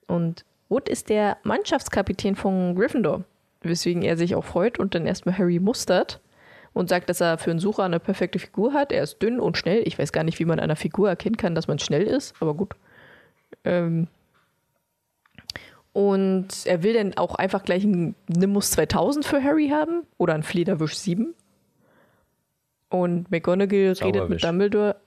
[0.07, 3.23] Und Wood ist der Mannschaftskapitän von Gryffindor,
[3.61, 6.21] weswegen er sich auch freut und dann erstmal Harry mustert
[6.73, 8.91] und sagt, dass er für einen Sucher eine perfekte Figur hat.
[8.91, 9.83] Er ist dünn und schnell.
[9.85, 12.33] Ich weiß gar nicht, wie man an einer Figur erkennen kann, dass man schnell ist,
[12.39, 12.75] aber gut.
[13.65, 14.07] Ähm
[15.93, 20.43] und er will dann auch einfach gleich einen Nimbus 2000 für Harry haben oder einen
[20.43, 21.33] Flederwisch 7.
[22.89, 24.97] Und McGonagall redet mit Dumbledore.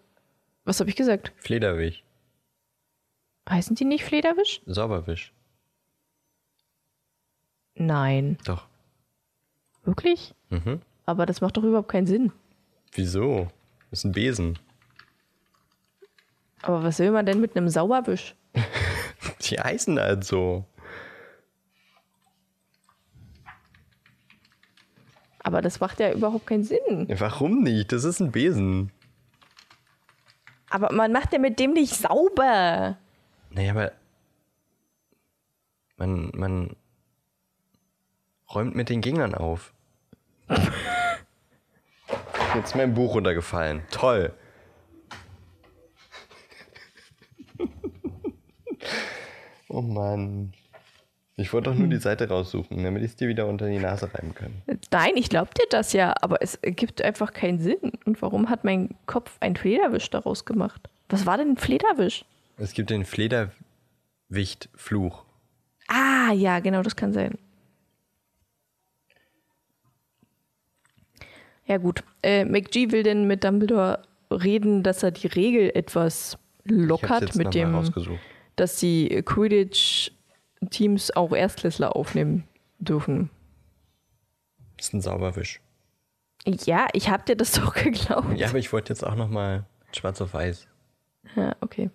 [0.64, 1.32] Was habe ich gesagt?
[1.36, 2.02] Flederwisch.
[3.48, 4.62] Heißen die nicht Flederwisch?
[4.66, 5.32] Sauberwisch.
[7.74, 8.38] Nein.
[8.44, 8.66] Doch.
[9.84, 10.34] Wirklich?
[10.48, 10.80] Mhm.
[11.04, 12.32] Aber das macht doch überhaupt keinen Sinn.
[12.92, 13.48] Wieso?
[13.90, 14.58] Das ist ein Besen.
[16.62, 18.34] Aber was will man denn mit einem Sauberwisch?
[19.42, 20.64] Die heißen halt so.
[25.44, 27.06] Aber das macht ja überhaupt keinen Sinn.
[27.18, 27.92] Warum nicht?
[27.92, 28.90] Das ist ein Besen.
[30.70, 32.96] Aber man macht ja mit dem nicht sauber.
[33.50, 33.92] Naja, aber
[35.96, 36.74] man, man
[38.52, 39.74] räumt mit den Gegnern auf.
[42.54, 43.82] Jetzt ist mein Buch runtergefallen.
[43.90, 44.32] Toll.
[49.68, 50.54] oh Mann.
[51.36, 54.12] Ich wollte doch nur die Seite raussuchen, damit ich es dir wieder unter die Nase
[54.14, 54.62] reiben kann.
[54.90, 57.92] Nein, ich glaube dir das ja, aber es ergibt einfach keinen Sinn.
[58.04, 60.88] Und warum hat mein Kopf einen Flederwisch daraus gemacht?
[61.08, 62.24] Was war denn ein Flederwisch?
[62.56, 65.24] Es gibt den Flederwicht-Fluch.
[65.88, 67.36] Ah, ja, genau, das kann sein.
[71.66, 72.04] Ja, gut.
[72.22, 77.54] Äh, McG will denn mit Dumbledore reden, dass er die Regel etwas lockert jetzt mit
[77.54, 78.20] dem, rausgesucht.
[78.56, 79.22] dass die
[80.68, 82.44] Quidditch-Teams auch Erstklässler aufnehmen
[82.78, 83.30] dürfen.
[84.76, 85.60] Das ist ein Sauberwisch.
[86.46, 88.36] Ja, ich hab dir das doch geglaubt.
[88.36, 90.66] Ja, aber ich wollte jetzt auch noch mal schwarz auf weiß.
[91.36, 91.90] Ja, okay.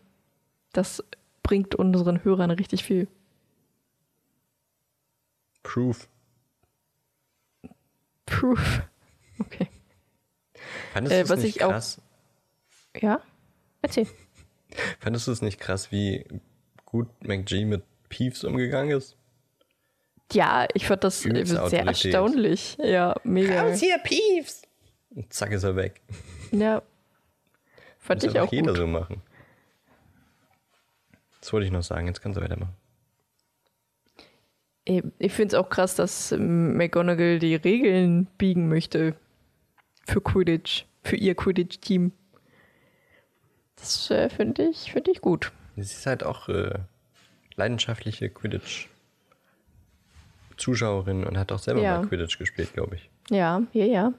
[0.74, 1.04] Das
[1.44, 3.08] bringt unseren Hörern richtig viel.
[5.64, 6.08] Proof.
[8.26, 8.84] Proof.
[9.42, 9.70] Okay.
[10.92, 12.02] Fandest Äh, du es was nicht ich auch- krass?
[13.00, 13.22] Ja?
[13.82, 14.06] Erzähl.
[15.00, 16.26] Fandest du es nicht krass, wie
[16.84, 19.16] gut McG mit Peeves umgegangen ist?
[20.32, 22.78] Ja, ich fand das sehr erstaunlich.
[22.80, 23.72] Ja, mega.
[23.74, 24.62] hier, Peeves!
[25.12, 26.02] Und zack ist er weg.
[26.52, 26.82] Ja.
[27.98, 28.78] Fand Muss ich auch jeder gut.
[28.78, 29.22] so machen.
[31.42, 32.76] Das wollte ich noch sagen, jetzt kannst du weitermachen.
[34.86, 39.16] Ich finde es auch krass, dass McGonagall die Regeln biegen möchte
[40.08, 42.12] für Quidditch, für ihr Quidditch-Team.
[43.76, 45.52] Das äh, finde ich, find ich gut.
[45.76, 46.80] Sie ist halt auch äh,
[47.60, 52.00] leidenschaftliche Quidditch-Zuschauerin und hat auch selber Ja.
[52.02, 53.10] mal Quidditch gespielt, glaube ich.
[53.30, 54.14] Ja, ja, ja.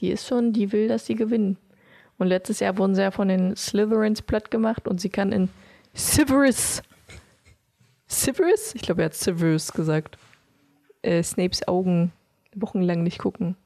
[0.00, 1.56] Die ist schon, die will, dass sie gewinnen.
[2.18, 5.48] Und letztes Jahr wurden sie ja von den Slytherins platt gemacht und sie kann in
[5.94, 6.82] Severus.
[8.06, 8.74] Severus?
[8.74, 10.18] Ich glaube, er hat Severus gesagt.
[11.02, 12.12] Äh, Snapes Augen
[12.54, 13.56] wochenlang nicht gucken.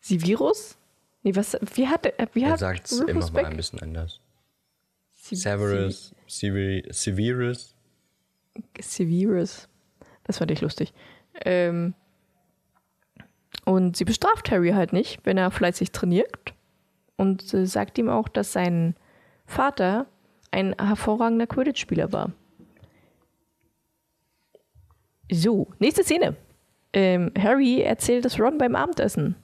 [0.00, 0.76] Severus?
[1.22, 3.46] Nee, was, wie hat, er- wie Er hat sagt es Rufus immer mal Beck?
[3.46, 4.20] ein bisschen anders.
[5.36, 7.74] Se- Severus, Severus.
[8.80, 9.68] Severus.
[10.24, 10.92] Das fand ich lustig.
[11.44, 11.94] Ähm,
[13.64, 16.54] und sie bestraft Harry halt nicht, wenn er fleißig trainiert.
[17.16, 18.96] Und äh, sagt ihm auch, dass sein
[19.46, 20.06] Vater
[20.50, 22.32] ein hervorragender Quidditch-Spieler war.
[25.30, 26.36] So, nächste Szene.
[26.92, 29.36] Ähm, Harry erzählt es Ron beim Abendessen.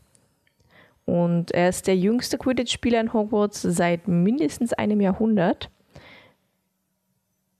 [1.06, 5.70] Und er ist der jüngste Quidditch-Spieler in Hogwarts seit mindestens einem Jahrhundert.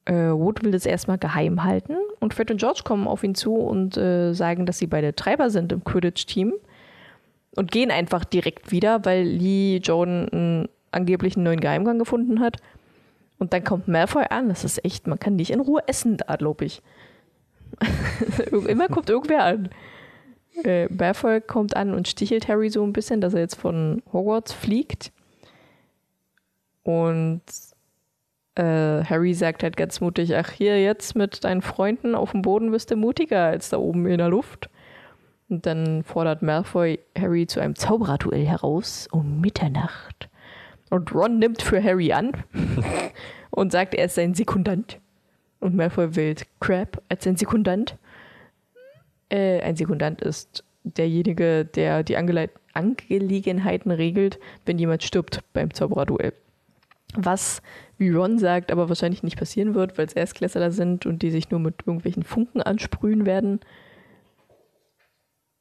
[0.08, 3.54] Äh, Wood will das erstmal geheim halten und Fred und George kommen auf ihn zu
[3.54, 6.54] und äh, sagen, dass sie beide Treiber sind im Quidditch-Team
[7.56, 12.56] und gehen einfach direkt wieder, weil Lee Jordan einen angeblichen neuen Geheimgang gefunden hat.
[13.38, 14.48] Und dann kommt Malfoy an.
[14.48, 16.82] Das ist echt, man kann nicht in Ruhe essen da, glaube ich.
[18.50, 19.68] Immer kommt irgendwer an.
[20.64, 24.54] Äh, Malfoy kommt an und stichelt Harry so ein bisschen, dass er jetzt von Hogwarts
[24.54, 25.12] fliegt.
[26.82, 27.42] Und
[28.58, 32.72] äh, Harry sagt halt ganz mutig, ach hier jetzt mit deinen Freunden auf dem Boden
[32.72, 34.68] bist du mutiger als da oben in der Luft.
[35.48, 40.28] Und dann fordert Malfoy Harry zu einem Zaubererduell heraus um Mitternacht.
[40.90, 42.32] Und Ron nimmt für Harry an
[43.50, 44.98] und sagt, er ist sein Sekundant.
[45.60, 47.96] Und Malfoy wählt Crab als sein Sekundant.
[49.30, 56.32] Äh, ein Sekundant ist derjenige, der die Angeleit Angelegenheiten regelt, wenn jemand stirbt beim Zaubererduell.
[57.14, 57.62] Was,
[57.96, 61.50] wie Ron sagt, aber wahrscheinlich nicht passieren wird, weil es Erstklässler sind und die sich
[61.50, 63.60] nur mit irgendwelchen Funken ansprühen werden.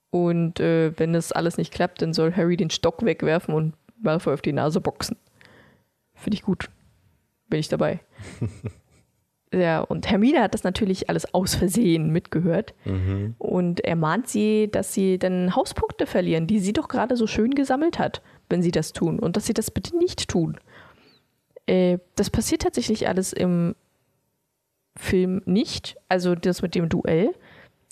[0.09, 4.33] Und äh, wenn das alles nicht klappt, dann soll Harry den Stock wegwerfen und Malfoy
[4.33, 5.17] auf die Nase boxen.
[6.13, 6.69] Finde ich gut.
[7.49, 7.99] Bin ich dabei.
[9.53, 12.73] ja, und Hermine hat das natürlich alles aus Versehen mitgehört.
[13.37, 17.51] Und er mahnt sie, dass sie dann Hauspunkte verlieren, die sie doch gerade so schön
[17.55, 19.19] gesammelt hat, wenn sie das tun.
[19.19, 20.57] Und dass sie das bitte nicht tun.
[21.67, 23.75] Äh, das passiert tatsächlich alles im
[24.95, 25.97] Film nicht.
[26.09, 27.33] Also das mit dem Duell,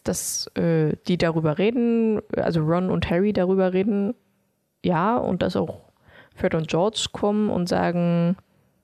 [0.03, 4.15] dass äh, die darüber reden, also Ron und Harry darüber reden,
[4.83, 5.81] ja, und dass auch
[6.35, 8.37] Fred und George kommen und sagen,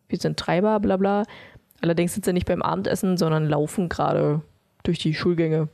[0.08, 1.24] wir sind Treiber, bla bla.
[1.82, 4.42] Allerdings sind sie nicht beim Abendessen, sondern laufen gerade
[4.84, 5.68] durch die Schulgänge.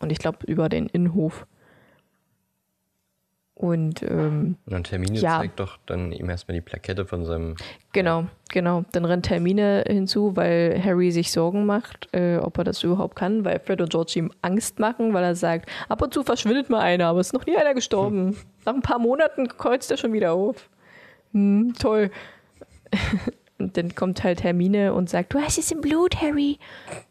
[0.00, 1.46] Und ich glaube über den Innenhof.
[3.56, 5.38] Und ähm, Und Hermine Ja.
[5.38, 7.54] zeigt doch dann ihm erstmal die Plakette von seinem.
[7.92, 8.84] genau, genau.
[8.90, 13.44] Dann rennt Hermine hinzu, weil Harry sich Sorgen macht, äh, ob er das überhaupt kann,
[13.44, 16.80] weil Fred und George ihm Angst machen, weil er sagt, ab und zu verschwindet mal
[16.80, 18.36] einer, aber es ist noch nie einer gestorben.
[18.64, 20.68] Nach ein paar Monaten kreuzt er schon wieder auf.
[21.32, 22.10] Hm, toll.
[23.58, 26.58] Und dann kommt halt Hermine und sagt, du hast es im Blut, Harry.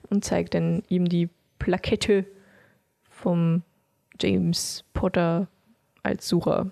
[0.10, 2.25] Und zeigt dann ihm die Plakette
[3.10, 3.63] vom
[4.19, 5.47] James Potter
[6.03, 6.71] als Sucher.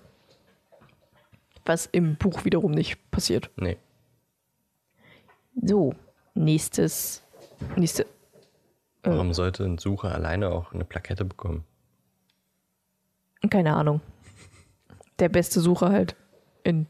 [1.64, 3.50] Was im Buch wiederum nicht passiert.
[3.56, 3.76] Nee.
[5.60, 5.94] So,
[6.34, 7.22] nächstes.
[7.76, 8.06] Nächste.
[9.02, 11.64] Warum sollte ein Sucher alleine auch eine Plakette bekommen?
[13.50, 14.00] Keine Ahnung.
[15.18, 16.16] Der beste Sucher halt.
[16.64, 16.86] In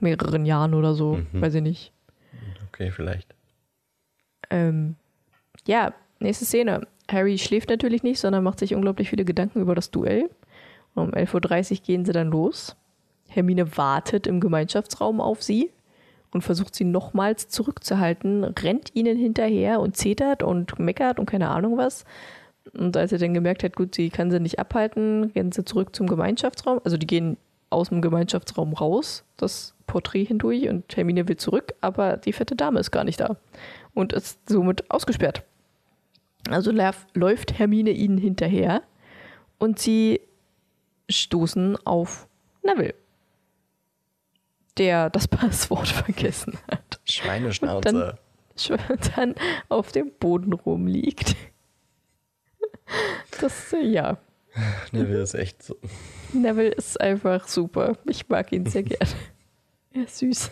[0.00, 1.20] mehreren Jahren oder so.
[1.32, 1.92] Weiß ich nicht.
[2.68, 3.34] Okay, vielleicht.
[4.48, 4.96] Ähm,
[5.66, 6.86] ja, nächste Szene.
[7.10, 10.30] Harry schläft natürlich nicht, sondern macht sich unglaublich viele Gedanken über das Duell.
[10.94, 12.76] Um 11.30 Uhr gehen sie dann los.
[13.28, 15.70] Hermine wartet im Gemeinschaftsraum auf sie
[16.32, 21.76] und versucht sie nochmals zurückzuhalten, rennt ihnen hinterher und zetert und meckert und keine Ahnung
[21.76, 22.04] was.
[22.72, 25.94] Und als er dann gemerkt hat, gut, sie kann sie nicht abhalten, rennen sie zurück
[25.94, 26.80] zum Gemeinschaftsraum.
[26.84, 27.36] Also die gehen
[27.70, 32.80] aus dem Gemeinschaftsraum raus, das Porträt hindurch und Hermine will zurück, aber die fette Dame
[32.80, 33.36] ist gar nicht da
[33.94, 35.42] und ist somit ausgesperrt.
[36.48, 36.72] Also
[37.14, 38.82] läuft Hermine ihnen hinterher
[39.58, 40.20] und sie
[41.10, 42.28] stoßen auf
[42.62, 42.94] Neville,
[44.78, 47.00] der das Passwort vergessen hat.
[47.08, 48.18] Schweineschnauze.
[48.56, 48.78] Schon
[49.16, 49.34] dann
[49.68, 51.36] auf dem Boden rumliegt.
[53.40, 54.18] Das, äh, ja,
[54.92, 55.76] Neville ist echt so.
[56.32, 57.96] Neville ist einfach super.
[58.06, 59.12] Ich mag ihn sehr gerne.
[59.92, 60.50] Er ist süß.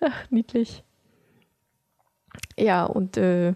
[0.00, 0.84] Ach, niedlich.
[2.58, 3.54] Ja, und äh,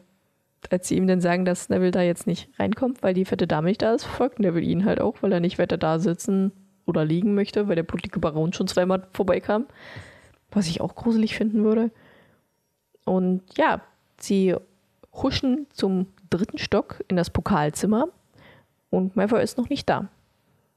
[0.70, 3.68] als sie ihm dann sagen, dass Neville da jetzt nicht reinkommt, weil die fette Dame
[3.68, 6.52] nicht da ist, folgt Neville ihnen halt auch, weil er nicht weiter da sitzen
[6.86, 9.66] oder liegen möchte, weil der blutige Baron schon zweimal vorbeikam.
[10.50, 11.90] Was ich auch gruselig finden würde.
[13.04, 13.80] Und ja,
[14.18, 14.54] sie
[15.12, 18.08] huschen zum dritten Stock in das Pokalzimmer
[18.90, 20.08] und Malfoy ist noch nicht da.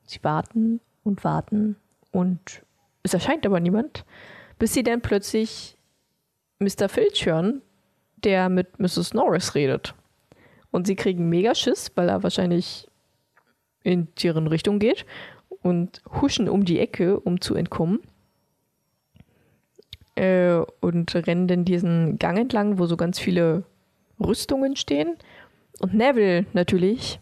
[0.04, 1.76] Sie warten und warten
[2.12, 2.64] und
[3.04, 4.06] es erscheint aber niemand,
[4.58, 5.78] bis sie dann plötzlich
[6.60, 6.90] Mr.
[6.90, 7.62] Filch hören,
[8.26, 9.14] der mit Mrs.
[9.14, 9.94] Norris redet.
[10.72, 12.88] Und sie kriegen mega Schiss, weil er wahrscheinlich
[13.84, 15.06] in deren Richtung geht
[15.62, 18.00] und huschen um die Ecke, um zu entkommen.
[20.16, 23.64] Äh, und rennen dann diesen Gang entlang, wo so ganz viele
[24.20, 25.18] Rüstungen stehen.
[25.80, 27.20] Und Neville natürlich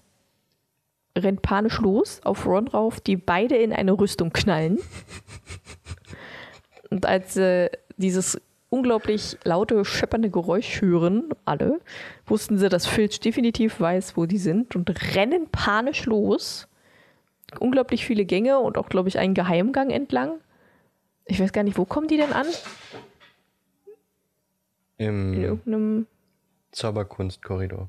[1.18, 4.80] rennt panisch los auf Ron rauf, die beide in eine Rüstung knallen.
[6.90, 8.40] Und als äh, dieses
[8.74, 11.80] unglaublich laute, scheppernde Geräusch hören, alle,
[12.26, 16.68] wussten sie, dass Filch definitiv weiß, wo die sind und rennen panisch los.
[17.60, 20.40] Unglaublich viele Gänge und auch, glaube ich, einen Geheimgang entlang.
[21.26, 22.48] Ich weiß gar nicht, wo kommen die denn an?
[24.98, 26.08] In Im irgendeinem.
[26.72, 27.88] Zauberkunstkorridor.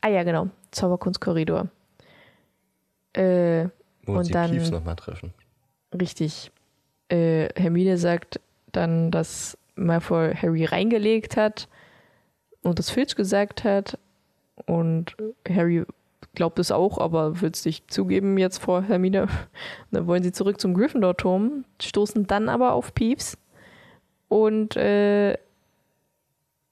[0.00, 0.48] Ah ja, genau.
[0.70, 1.68] Zauberkunstkorridor.
[3.14, 3.68] Äh,
[4.06, 5.32] Wo Und sie dann- Peeves nochmal treffen.
[5.92, 6.52] Richtig.
[7.08, 11.68] Äh, Hermine sagt dann, dass Malfoy Harry reingelegt hat
[12.62, 13.98] und das Filch gesagt hat.
[14.66, 15.16] Und
[15.48, 15.84] Harry
[16.34, 19.28] glaubt es auch, aber will es nicht zugeben jetzt vor Hermine.
[19.90, 23.38] Dann wollen sie zurück zum Gryffindor-Turm, stoßen dann aber auf Peeves
[24.28, 25.36] und äh,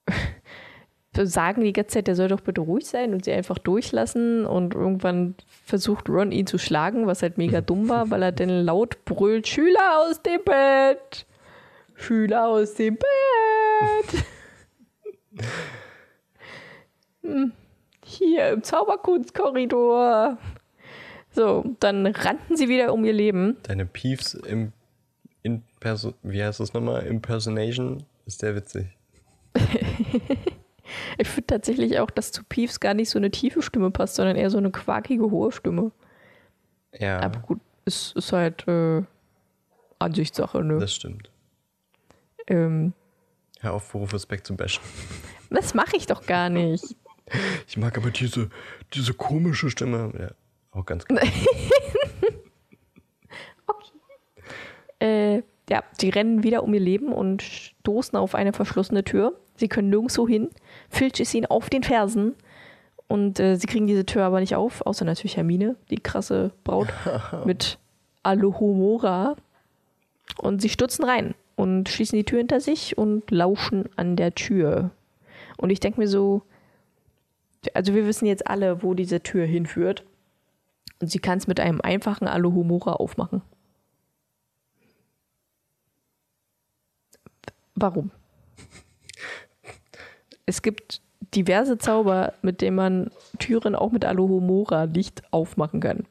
[1.15, 4.45] sagen die ganze Zeit, der soll doch bitte ruhig sein und sie einfach durchlassen.
[4.45, 5.35] Und irgendwann
[5.65, 9.47] versucht Ron ihn zu schlagen, was halt mega dumm war, weil er dann laut brüllt:
[9.47, 11.25] Schüler aus dem Bett!
[12.03, 14.23] Schüler aus dem Bett!
[17.21, 17.53] Hm,
[18.03, 20.37] Hier im Zauberkunstkorridor.
[21.31, 23.57] So, dann rannten sie wieder um ihr Leben.
[23.63, 24.73] Deine Peeves im
[25.41, 27.05] in Perso wie heißt das nochmal?
[27.05, 28.87] Impersonation ist sehr witzig.
[31.17, 34.35] Ich finde tatsächlich auch, dass zu Peeves gar nicht so eine tiefe Stimme passt, sondern
[34.35, 35.91] eher so eine quakige, hohe Stimme.
[36.99, 39.01] Ja, Aber gut, es ist halt äh,
[39.97, 40.77] Ansichtssache, ne?
[40.79, 41.31] das stimmt.
[42.47, 42.93] Ähm,
[43.59, 44.83] Hör auf, Rufus Beck zu bashen.
[45.49, 46.83] das mache ich doch gar nicht.
[47.67, 48.49] Ich mag aber diese,
[48.93, 50.11] diese komische Stimme.
[50.19, 50.31] Ja,
[50.77, 51.23] auch ganz klar.
[54.99, 59.37] Äh, ja, sie rennen wieder um ihr Leben und stoßen auf eine verschlossene Tür.
[59.55, 60.49] Sie können nirgendwo hin.
[60.89, 62.35] Filch ist ihnen auf den Fersen.
[63.07, 66.87] Und äh, sie kriegen diese Tür aber nicht auf, außer natürlich Hermine, die krasse Braut
[67.45, 67.79] mit
[68.23, 69.35] Alohomora.
[70.37, 74.91] Und sie stürzen rein und schließen die Tür hinter sich und lauschen an der Tür.
[75.57, 76.41] Und ich denke mir so,
[77.73, 80.03] also wir wissen jetzt alle, wo diese Tür hinführt.
[80.99, 83.41] Und sie kann es mit einem einfachen Aluhumora aufmachen.
[87.75, 88.11] Warum?
[90.45, 91.01] es gibt
[91.33, 96.05] diverse Zauber, mit denen man Türen auch mit Aluhumora nicht aufmachen kann.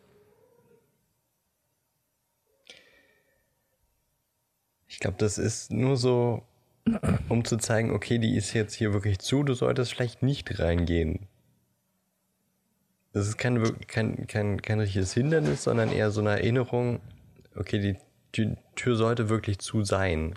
[4.92, 6.42] Ich glaube, das ist nur so,
[7.30, 11.28] um zu zeigen, okay, die ist jetzt hier wirklich zu, du solltest vielleicht nicht reingehen.
[13.14, 17.00] Das ist kein, kein, kein, kein richtiges Hindernis, sondern eher so eine Erinnerung,
[17.56, 17.96] okay, die
[18.32, 20.34] Tür, Tür sollte wirklich zu sein.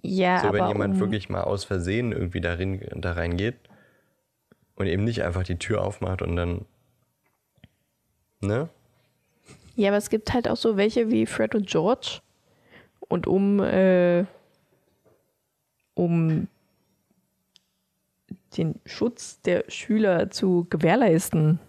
[0.00, 3.56] Ja, So, wenn jemand um, wirklich mal aus Versehen irgendwie darin, da reingeht
[4.74, 6.64] und eben nicht einfach die Tür aufmacht und dann.
[8.40, 8.70] Ne?
[9.74, 12.20] Ja, aber es gibt halt auch so welche wie Fred und George.
[13.08, 14.24] Und um, äh,
[15.94, 16.48] um
[18.56, 21.60] den Schutz der Schüler zu gewährleisten,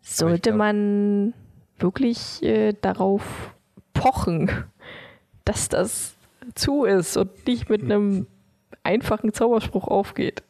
[0.00, 1.34] sollte glaub- man
[1.78, 3.54] wirklich äh, darauf
[3.94, 4.50] pochen,
[5.44, 6.14] dass das
[6.54, 8.26] zu ist und nicht mit einem
[8.82, 10.42] einfachen Zauberspruch aufgeht.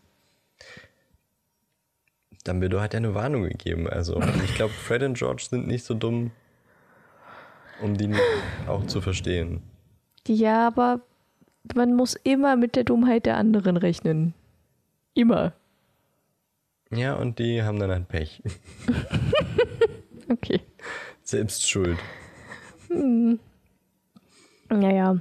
[2.44, 3.88] Dumbledore hat ja eine Warnung gegeben.
[3.88, 6.32] Also, ich glaube, Fred und George sind nicht so dumm,
[7.82, 8.14] um die
[8.66, 9.62] auch zu verstehen.
[10.26, 11.00] Ja, aber
[11.74, 14.34] man muss immer mit der Dummheit der anderen rechnen.
[15.14, 15.52] Immer.
[16.90, 18.42] Ja, und die haben dann halt Pech.
[20.28, 20.60] Okay.
[21.22, 21.98] Selbst schuld.
[24.70, 25.18] Naja,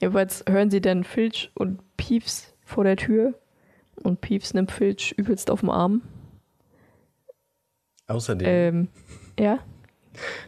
[0.00, 3.34] jedenfalls hören sie dann Filch und Peeves vor der Tür
[4.04, 6.02] und Peeves nimmt Filch übelst auf den Arm.
[8.06, 8.88] Außerdem, Ähm,
[9.38, 9.58] ja,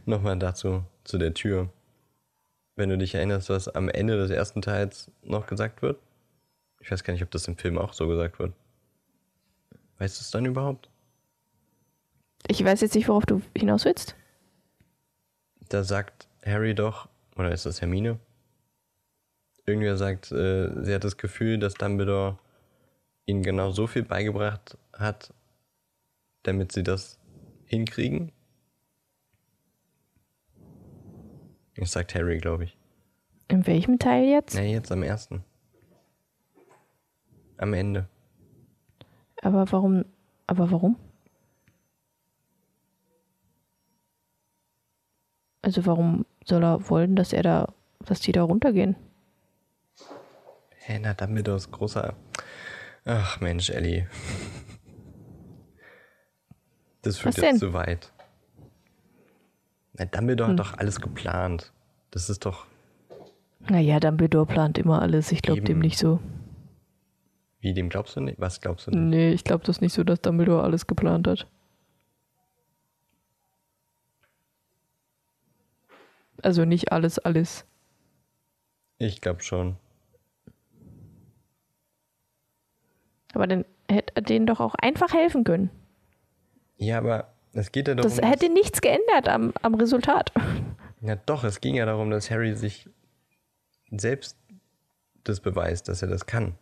[0.04, 1.70] nochmal dazu, zu der Tür.
[2.76, 6.00] Wenn du dich erinnerst, was am Ende des ersten Teils noch gesagt wird.
[6.80, 8.52] Ich weiß gar nicht, ob das im Film auch so gesagt wird.
[9.98, 10.88] Weißt du es dann überhaupt?
[12.48, 14.14] ich weiß jetzt nicht, worauf du hinaus willst.
[15.68, 18.18] Da sagt Harry doch, oder ist das Hermine?
[19.66, 22.38] Irgendwer sagt, äh, sie hat das Gefühl, dass Dumbledore
[23.24, 25.32] ihnen genau so viel beigebracht hat,
[26.42, 27.18] damit sie das
[27.64, 28.30] hinkriegen.
[31.76, 32.76] Das sagt Harry, glaube ich.
[33.48, 34.54] In welchem Teil jetzt?
[34.54, 35.44] Na, jetzt am ersten.
[37.58, 38.08] Am Ende.
[39.42, 40.04] Aber warum?
[40.46, 40.96] Aber warum?
[45.62, 48.96] Also warum soll er wollen, dass er da, dass die da runtergehen?
[50.76, 52.14] Hä, na, Dumbledore ist großer.
[53.06, 54.08] Ach Mensch, Ellie.
[57.02, 57.58] Das führt Was jetzt denn?
[57.58, 58.13] zu weit.
[59.96, 61.72] Na, Dumbledore hat doch alles geplant.
[62.10, 62.66] Das ist doch.
[63.68, 65.32] Naja, Dumbledore plant immer alles.
[65.32, 66.20] Ich glaube dem nicht so.
[67.60, 68.38] Wie, dem glaubst du nicht?
[68.38, 69.00] Was glaubst du nicht?
[69.00, 71.46] Nee, ich glaube das nicht so, dass Dumbledore alles geplant hat.
[76.42, 77.64] Also nicht alles, alles.
[78.98, 79.76] Ich glaube schon.
[83.32, 85.70] Aber dann hätte er denen doch auch einfach helfen können.
[86.76, 88.10] Ja, aber es geht ja darum.
[88.10, 90.32] Das hätte nichts geändert am, am Resultat.
[91.00, 92.88] ja, doch, es ging ja darum, dass Harry sich
[93.90, 94.36] selbst
[95.24, 96.54] das beweist, dass er das kann.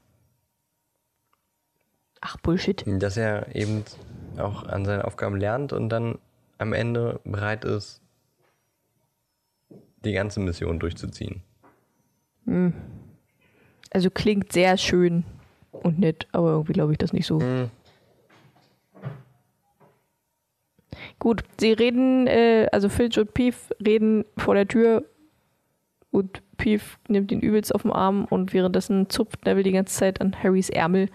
[2.20, 2.84] Ach, Bullshit.
[2.86, 3.84] Dass er eben
[4.38, 6.18] auch an seinen Aufgaben lernt und dann
[6.58, 8.00] am Ende bereit ist,
[10.04, 11.42] die ganze Mission durchzuziehen.
[13.90, 15.24] Also klingt sehr schön
[15.70, 17.40] und nett, aber irgendwie glaube ich das nicht so.
[17.40, 17.70] Hm.
[21.22, 25.04] Gut, sie reden, äh, also Filch und Pief reden vor der Tür
[26.10, 30.20] und Pief nimmt ihn übelst auf den Arm und währenddessen zupft Neville die ganze Zeit
[30.20, 31.08] an Harrys Ärmel.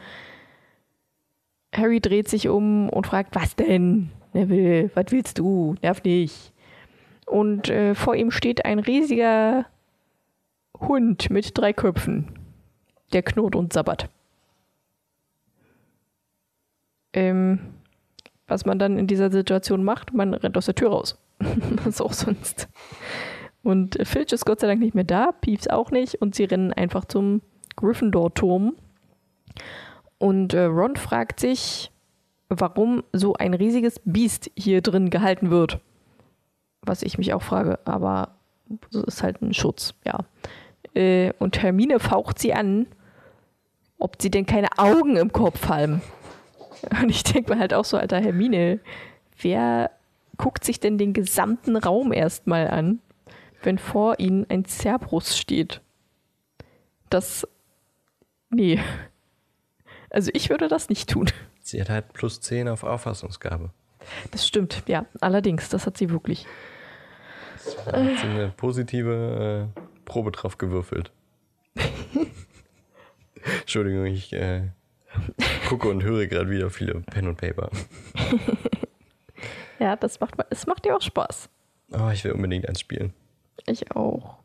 [1.75, 4.11] Harry dreht sich um und fragt, was denn?
[4.31, 5.75] Neville, was willst du?
[5.81, 6.53] Nerv nicht.
[7.25, 9.65] Und äh, vor ihm steht ein riesiger
[10.79, 12.29] Hund mit drei Köpfen.
[13.11, 14.09] Der knurrt und sabbert.
[17.11, 17.76] Ähm,
[18.47, 21.17] was man dann in dieser Situation macht, man rennt aus der Tür raus.
[21.83, 22.67] was auch sonst.
[23.63, 26.73] Und Filch ist Gott sei Dank nicht mehr da, Peeves auch nicht und sie rennen
[26.73, 27.41] einfach zum
[27.75, 28.75] Gryffindor-Turm.
[30.19, 31.91] Und äh, Ron fragt sich,
[32.49, 35.79] warum so ein riesiges Biest hier drin gehalten wird.
[36.81, 38.35] Was ich mich auch frage, aber
[38.91, 40.19] das ist halt ein Schutz, ja.
[40.93, 42.87] Äh, und Hermine faucht sie an,
[43.99, 46.01] ob sie denn keine Augen im Kopf haben.
[47.01, 48.79] Und ich denke mir halt auch so, alter Hermine,
[49.39, 49.91] wer
[50.37, 52.99] guckt sich denn den gesamten Raum erstmal an,
[53.63, 55.81] wenn vor ihnen ein Cerberus steht?
[57.09, 57.47] Das.
[58.49, 58.79] Nee.
[60.09, 61.29] Also ich würde das nicht tun.
[61.61, 63.71] Sie hat halt plus 10 auf Auffassungsgabe.
[64.31, 65.05] Das stimmt, ja.
[65.19, 66.45] Allerdings, das hat sie wirklich.
[67.85, 71.11] Da hat sie eine positive äh, Probe drauf gewürfelt.
[73.61, 74.69] Entschuldigung, ich äh,
[75.67, 77.69] gucke und höre gerade wieder viele Pen und Paper.
[79.79, 81.49] Ja, das macht, es macht dir auch Spaß.
[81.91, 83.13] Oh, ich will unbedingt eins spielen.
[83.67, 84.37] Ich auch.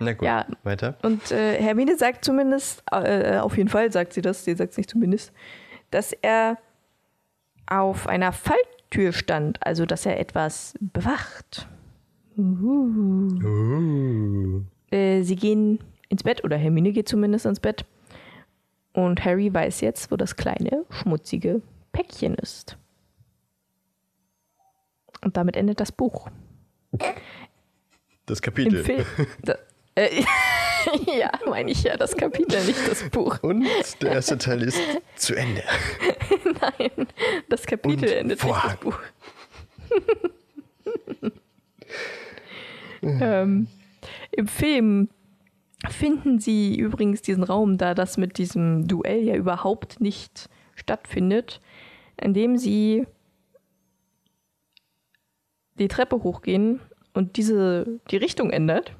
[0.00, 0.44] Na gut, Ja.
[0.64, 0.98] weiter.
[1.02, 4.76] Und äh, Hermine sagt zumindest, äh, auf jeden Fall sagt sie das, sie sagt es
[4.76, 5.32] nicht zumindest,
[5.92, 6.58] dass er
[7.66, 11.68] auf einer Falltür stand, also dass er etwas bewacht.
[12.36, 13.38] Uhu.
[13.40, 14.62] Uh.
[14.90, 15.78] Äh, sie gehen
[16.08, 17.84] ins Bett, oder Hermine geht zumindest ins Bett.
[18.92, 21.62] Und Harry weiß jetzt, wo das kleine, schmutzige
[21.92, 22.76] Päckchen ist.
[25.22, 26.28] Und damit endet das Buch.
[28.26, 28.84] Das Im Kapitel.
[28.84, 29.06] Film.
[29.42, 29.56] Da,
[29.94, 30.22] äh,
[31.18, 33.42] ja, meine ich ja, das Kapitel, nicht das Buch.
[33.42, 33.66] Und
[34.02, 34.80] der erste Teil ist
[35.16, 35.62] zu Ende.
[36.60, 37.06] Nein,
[37.48, 38.70] das Kapitel Und endet Vorhang.
[38.70, 38.98] nicht das Buch.
[43.02, 43.68] ähm,
[44.32, 45.08] Im Film
[45.90, 51.60] finden sie übrigens diesen Raum, da das mit diesem Duell ja überhaupt nicht stattfindet,
[52.20, 53.06] indem sie
[55.78, 56.80] die Treppe hochgehen
[57.14, 58.94] und diese die Richtung ändert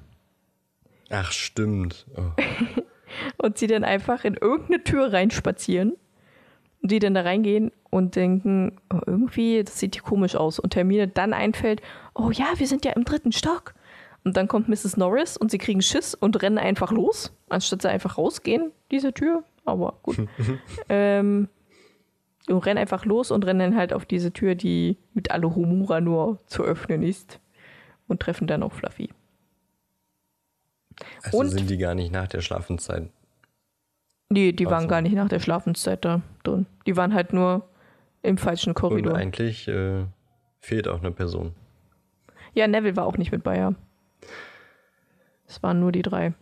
[1.13, 2.07] Ach, stimmt.
[2.17, 2.33] Oh.
[3.37, 5.93] und sie dann einfach in irgendeine Tür reinspazieren
[6.81, 10.59] und die dann da reingehen und denken, oh, irgendwie, das sieht hier komisch aus.
[10.59, 11.83] Und Hermine dann einfällt,
[12.15, 13.75] oh ja, wir sind ja im dritten Stock.
[14.25, 14.97] Und dann kommt Mrs.
[14.97, 19.43] Norris und sie kriegen Schiss und rennen einfach los, anstatt sie einfach rausgehen, diese Tür.
[19.65, 20.17] Aber gut.
[20.89, 21.49] ähm,
[22.49, 26.39] und rennen einfach los und rennen dann halt auf diese Tür, die mit Alohomora nur
[26.47, 27.41] zu öffnen ist.
[28.09, 29.11] Und treffen dann auch Fluffy.
[31.23, 33.09] Also Und- sind die gar nicht nach der Schlafenszeit.
[34.29, 34.89] Nee, die waren so.
[34.89, 36.67] gar nicht nach der Schlafenszeit da drin.
[36.87, 37.69] Die waren halt nur
[38.23, 39.15] im falschen Und Korridor.
[39.15, 40.05] eigentlich äh,
[40.59, 41.55] fehlt auch eine Person.
[42.55, 43.75] Ja, Neville war auch nicht mit bei, ja.
[45.47, 46.35] Es waren nur die drei.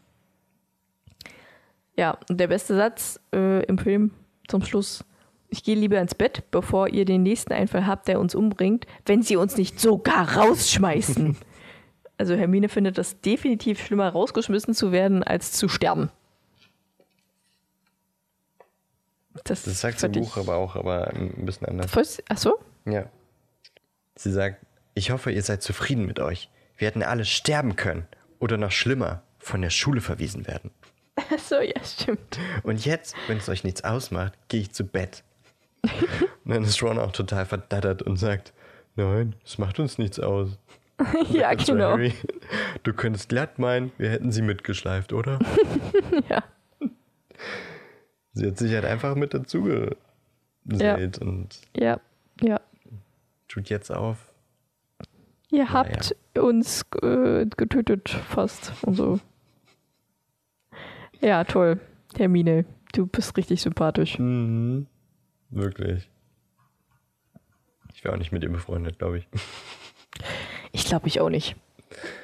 [1.97, 4.13] Ja, und der beste Satz äh, im Film
[4.49, 5.05] zum Schluss.
[5.49, 9.23] Ich gehe lieber ins Bett, bevor ihr den nächsten Einfall habt, der uns umbringt, wenn
[9.23, 11.37] sie uns nicht sogar rausschmeißen.
[12.19, 16.11] also Hermine findet das definitiv schlimmer, rausgeschmissen zu werden, als zu sterben.
[19.45, 22.23] Das, Das sagt sie im Buch aber auch, aber ein bisschen anders.
[22.29, 22.59] Ach so?
[22.85, 23.07] Ja.
[24.17, 24.65] Sie sagt,
[24.95, 26.51] ich hoffe, ihr seid zufrieden mit euch.
[26.81, 28.07] Wir hätten alle sterben können
[28.39, 30.71] oder noch schlimmer, von der Schule verwiesen werden.
[31.17, 32.39] Ach so, ja, stimmt.
[32.63, 35.23] Und jetzt, wenn es euch nichts ausmacht, gehe ich zu Bett.
[35.83, 35.93] und
[36.47, 38.55] dann ist Ron auch total verdattert und sagt,
[38.97, 40.59] nein, es macht uns nichts aus.
[41.31, 41.91] ja, genau.
[41.91, 42.15] Harry,
[42.83, 45.39] du könntest glatt meinen, wir hätten sie mitgeschleift, oder?
[46.31, 46.43] Ja.
[48.33, 49.69] Sie hat sich halt einfach mit dazu
[50.65, 52.01] gesellt und Ja,
[52.41, 52.59] ja.
[53.49, 54.17] tut jetzt auf.
[55.51, 55.73] Ihr Naja.
[55.75, 59.21] habt uns äh, getötet fast und so.
[61.21, 61.81] Ja, toll.
[62.17, 64.19] Hermine, du bist richtig sympathisch.
[64.19, 64.87] Mhm.
[65.51, 66.09] Wirklich.
[67.95, 69.29] Ich wäre auch nicht mit ihr befreundet, glaube ich.
[70.73, 71.57] Ich glaube ich auch nicht.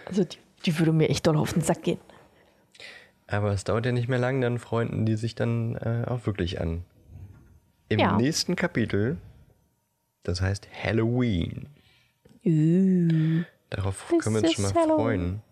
[0.05, 1.99] Also die, die würde mir echt doll auf den Sack gehen.
[3.27, 6.61] Aber es dauert ja nicht mehr lang, dann freunden die sich dann äh, auch wirklich
[6.61, 6.85] an.
[7.89, 8.17] Im Ja.
[8.17, 9.17] nächsten Kapitel,
[10.23, 11.69] das heißt Halloween.
[12.45, 13.43] Uh.
[13.71, 14.97] Darauf This können wir uns schon mal Halloween.
[14.97, 15.43] freuen.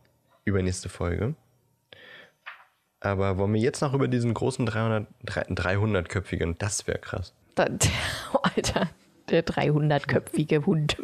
[0.45, 1.35] Übernächste Folge.
[3.01, 7.35] Aber wollen wir jetzt noch über diesen großen 300, 300-köpfigen, das wäre krass.
[7.55, 7.65] Da,
[8.43, 8.89] Alter,
[9.29, 10.97] der 300-köpfige Hund.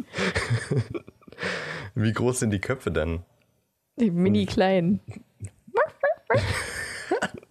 [1.95, 3.25] Wie groß sind die Köpfe dann?
[3.99, 5.01] Die mini kleinen.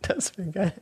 [0.02, 0.74] Das wäre geil.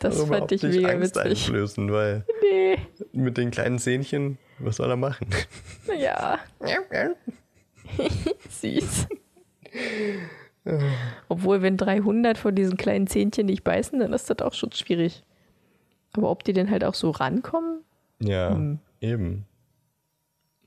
[0.00, 1.30] Das Aber fand ich mega Angst witzig.
[1.46, 2.78] einflößen, weil Nee.
[3.12, 5.28] mit den kleinen Zähnchen, was soll er machen?
[5.98, 6.38] Ja.
[8.50, 9.06] Süß.
[11.28, 15.22] Obwohl, wenn 300 von diesen kleinen Zähnchen nicht beißen, dann ist das auch schon schwierig.
[16.16, 17.80] Aber ob die denn halt auch so rankommen?
[18.20, 18.78] Ja, Hm.
[19.00, 19.46] eben.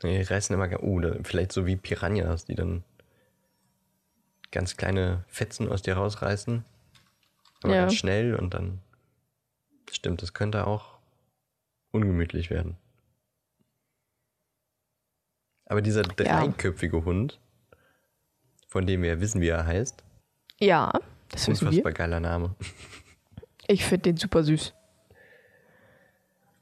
[0.04, 2.84] Die reißen immer, oh, vielleicht so wie Piranhas, die dann
[4.52, 6.64] ganz kleine Fetzen aus dir rausreißen.
[7.64, 7.82] Aber Ja.
[7.82, 8.80] ganz schnell und dann.
[9.92, 10.98] Stimmt, das könnte auch
[11.92, 12.78] ungemütlich werden.
[15.66, 17.40] Aber dieser dreiköpfige Hund,
[18.68, 20.04] von dem wir wissen, wie er heißt,
[20.60, 20.92] Ja,
[21.30, 21.68] das wissen wir.
[21.70, 22.56] unfassbar geiler Name.
[23.70, 24.74] Ich finde den super süß.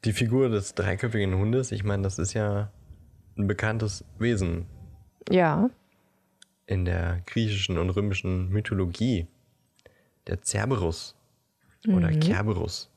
[0.04, 2.72] Die Figur des dreiköpfigen Hundes, ich meine, das ist ja
[3.38, 4.66] ein bekanntes Wesen
[5.30, 5.70] Ja,
[6.66, 9.28] in der griechischen und römischen Mythologie.
[10.26, 11.14] Der Cerberus
[11.86, 12.90] oder Kerberus.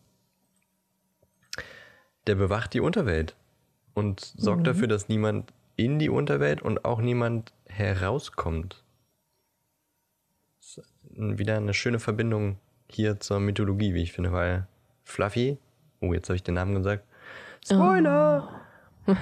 [2.29, 3.35] Der bewacht die Unterwelt
[3.95, 8.83] und sorgt dafür, dass niemand in die Unterwelt und auch niemand herauskommt.
[10.59, 14.67] ist wieder eine schöne Verbindung hier zur Mythologie, wie ich finde, weil
[15.05, 15.57] Fluffy,
[16.01, 17.03] oh, jetzt habe ich den Namen gesagt.
[17.65, 18.61] Spoiler!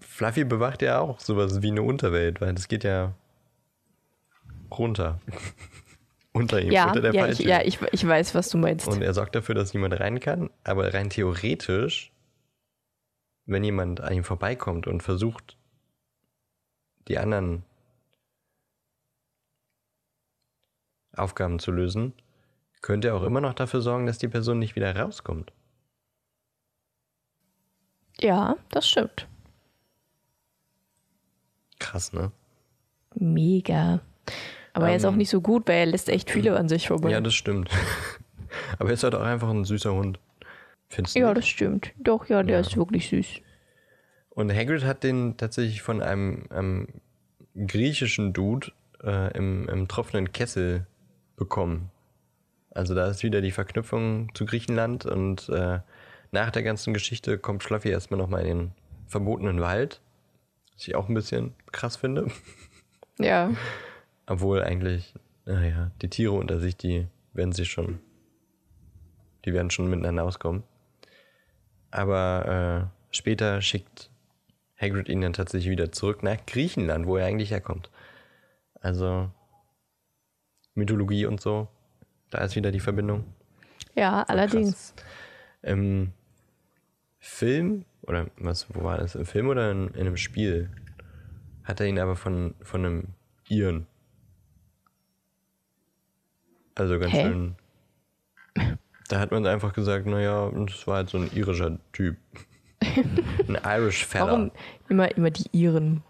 [0.00, 3.14] Fluffy bewacht ja auch sowas wie eine Unterwelt, weil das geht ja
[4.76, 5.20] runter.
[6.32, 8.88] Unter ihm, Ja, unter der ja, ich, ja ich, ich weiß, was du meinst.
[8.88, 10.50] Und er sorgt dafür, dass niemand rein kann.
[10.64, 12.12] Aber rein theoretisch,
[13.46, 15.56] wenn jemand an ihm vorbeikommt und versucht,
[17.08, 17.64] die anderen
[21.14, 22.14] Aufgaben zu lösen,
[22.80, 25.52] könnte er auch immer noch dafür sorgen, dass die Person nicht wieder rauskommt.
[28.20, 29.26] ja, das stimmt.
[31.78, 32.30] Krass, ne?
[33.14, 34.00] Mega.
[34.74, 36.88] Aber er ist auch Ähm, nicht so gut, weil er lässt echt viele an sich
[36.88, 37.10] vorbei.
[37.10, 37.70] Ja, das stimmt.
[38.78, 40.18] Aber er ist halt auch einfach ein süßer Hund.
[40.88, 41.38] Findest du Ja, nicht?
[41.38, 41.92] das stimmt.
[41.98, 42.60] Doch, ja, der Ja.
[42.60, 43.26] ist wirklich süß.
[44.30, 46.88] Und Hagrid hat den tatsächlich von einem, einem
[47.66, 50.86] griechischen Dude äh, im, im tropfenden Kessel
[51.36, 51.90] bekommen.
[52.70, 55.80] Also da ist wieder die Verknüpfung zu Griechenland und äh,
[56.30, 58.72] nach der ganzen Geschichte kommt Fluffy erstmal nochmal in den
[59.06, 60.00] verbotenen Wald,
[60.74, 62.28] was ich auch ein bisschen krass finde.
[63.18, 63.50] Ja,
[64.26, 65.14] Obwohl eigentlich,
[65.44, 68.00] naja, die Tiere unter sich, die werden sich schon,
[69.44, 70.62] die werden schon miteinander auskommen.
[71.90, 74.10] Aber äh, später schickt
[74.80, 77.90] Hagrid ihn dann tatsächlich wieder zurück nach Griechenland, wo er eigentlich herkommt.
[78.80, 79.30] Also
[80.74, 81.68] Mythologie und so,
[82.30, 83.24] da ist wieder die Verbindung.
[83.94, 84.94] ja, allerdings.
[85.62, 86.12] Im
[87.20, 89.14] Film, oder was, wo war das?
[89.14, 90.70] Im Film oder in, in einem Spiel?
[91.62, 93.08] Hat er ihn aber von, von einem
[93.48, 93.86] Iren.
[96.74, 97.22] Also ganz Hä?
[97.22, 97.56] schön.
[99.08, 102.16] Da hat man einfach gesagt, naja, das war halt so ein irischer Typ.
[102.80, 104.26] ein Irish Fella.
[104.26, 104.50] Warum
[104.88, 106.02] immer, immer die Iren?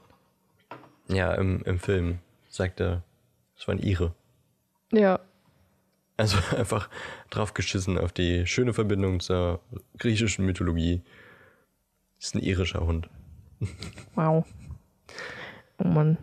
[1.09, 3.03] Ja, im, im Film sagt er,
[3.57, 4.15] es war ein Ire.
[4.93, 5.21] Ja,
[6.17, 6.89] Also einfach
[7.31, 9.61] drauf geschissen auf die schöne Verbindung zur
[9.99, 11.03] griechischen Mythologie.
[12.21, 13.09] Ist ein irischer Hund.
[14.15, 14.47] wow.
[15.79, 16.19] Oh Mann.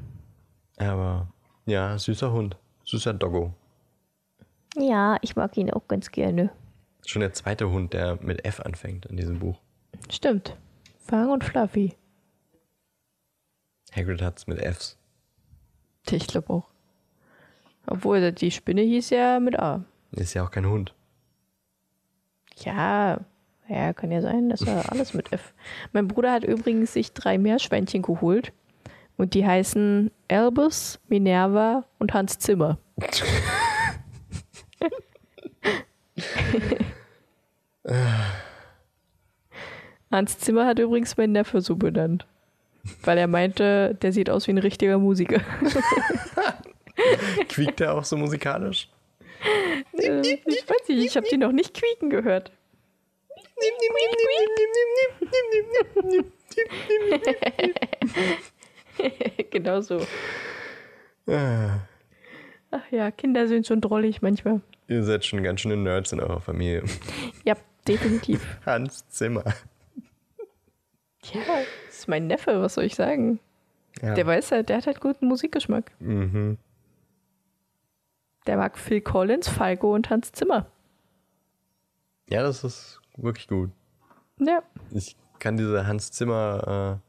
[0.77, 1.27] Aber
[1.65, 2.55] ja, süßer Hund.
[2.85, 3.53] Süßer Doggo.
[4.79, 6.51] Ja, ich mag ihn auch ganz gerne.
[7.05, 9.59] Schon der zweite Hund, der mit F anfängt in diesem Buch.
[10.09, 10.55] Stimmt.
[10.99, 11.95] Fang und Fluffy.
[13.95, 14.97] Hagrid hat's mit Fs.
[16.09, 16.67] Ich glaube auch.
[17.87, 19.83] Obwohl, die Spinne hieß ja mit A.
[20.11, 20.93] Ist ja auch kein Hund.
[22.57, 23.19] Ja,
[23.67, 25.53] ja, kann ja sein, dass er alles mit F.
[25.91, 28.53] Mein Bruder hat übrigens sich drei Meerschweinchen geholt.
[29.17, 32.77] Und die heißen Albus, Minerva und Hans Zimmer.
[40.11, 42.25] Hans Zimmer hat übrigens meinen Neffe so benannt.
[43.03, 45.41] Weil er meinte, der sieht aus wie ein richtiger Musiker.
[47.49, 48.89] Quiekt er auch so musikalisch?
[49.93, 52.51] Äh, ich weiß nicht, ich habe die noch nicht quieken gehört.
[59.51, 60.05] genau so.
[61.27, 61.79] Ah,
[62.71, 64.61] Ach ja, Kinder sind schon drollig manchmal.
[64.89, 66.83] Ihr seid schon ganz schöne Nerds in eurer Familie.
[67.45, 67.55] Ja,
[67.87, 68.45] definitiv.
[68.65, 69.43] Hans Zimmer.
[71.33, 71.41] Ja,
[71.87, 73.39] das ist mein Neffe, was soll ich sagen?
[74.01, 74.13] Ja.
[74.13, 75.91] Der weiß halt, der hat halt guten Musikgeschmack.
[75.99, 76.57] mhm.
[78.47, 80.65] Der mag Phil Collins, Falco und Hans Zimmer.
[82.29, 83.71] ja, das ist wirklich gut.
[84.39, 87.01] Ja, Ich kann diese Hans Zimmer,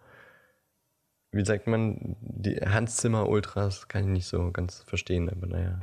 [1.32, 5.46] äh, wie sagt man, die Hans Zimmer Ultras kann ich nicht so ganz verstehen, aber
[5.46, 5.80] naja.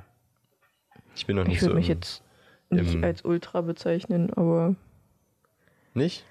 [1.18, 1.68] Ich bin noch nicht ich so.
[1.68, 2.22] würde mich jetzt
[2.70, 4.76] nicht als Ultra bezeichnen, aber
[5.94, 6.26] Nicht?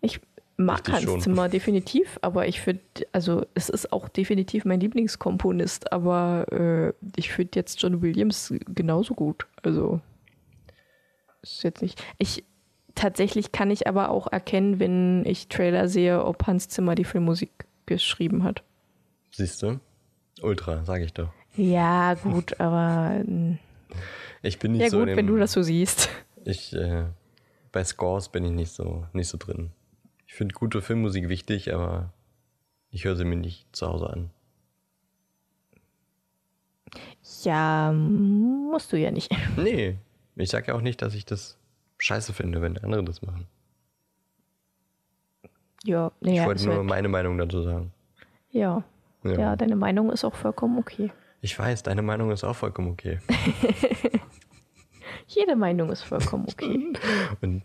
[0.00, 0.20] ich
[0.56, 1.20] mag Hans schon.
[1.20, 7.32] Zimmer definitiv, aber ich finde, also es ist auch definitiv mein Lieblingskomponist, aber äh, ich
[7.32, 9.46] finde jetzt John Williams genauso gut.
[9.62, 10.00] Also
[11.42, 12.02] ist jetzt nicht.
[12.18, 12.44] Ich
[12.94, 17.50] tatsächlich kann ich aber auch erkennen, wenn ich Trailer sehe, ob Hans Zimmer die Filmmusik
[17.86, 18.62] geschrieben hat.
[19.32, 19.80] Siehst du?
[20.42, 21.30] Ultra, sage ich doch.
[21.56, 23.22] Ja, gut, aber
[24.42, 26.08] Ich bin nicht ja so gut, in dem, wenn du das so siehst.
[26.44, 27.04] Ich, äh,
[27.70, 29.70] bei Scores bin ich nicht so, nicht so drin.
[30.26, 32.12] Ich finde gute Filmmusik wichtig, aber
[32.90, 34.30] ich höre sie mir nicht zu Hause an.
[37.42, 39.30] Ja, musst du ja nicht.
[39.56, 39.96] Nee,
[40.36, 41.58] ich sage ja auch nicht, dass ich das
[41.98, 43.46] scheiße finde, wenn andere das machen.
[45.84, 47.92] Ja, Ich naja, wollte nur halt, meine Meinung dazu sagen.
[48.50, 48.82] ja.
[49.24, 49.38] Ja.
[49.38, 51.12] ja, deine Meinung ist auch vollkommen okay.
[51.44, 53.18] Ich weiß, deine Meinung ist auch vollkommen okay.
[55.26, 56.92] Jede Meinung ist vollkommen okay.
[57.42, 57.64] Und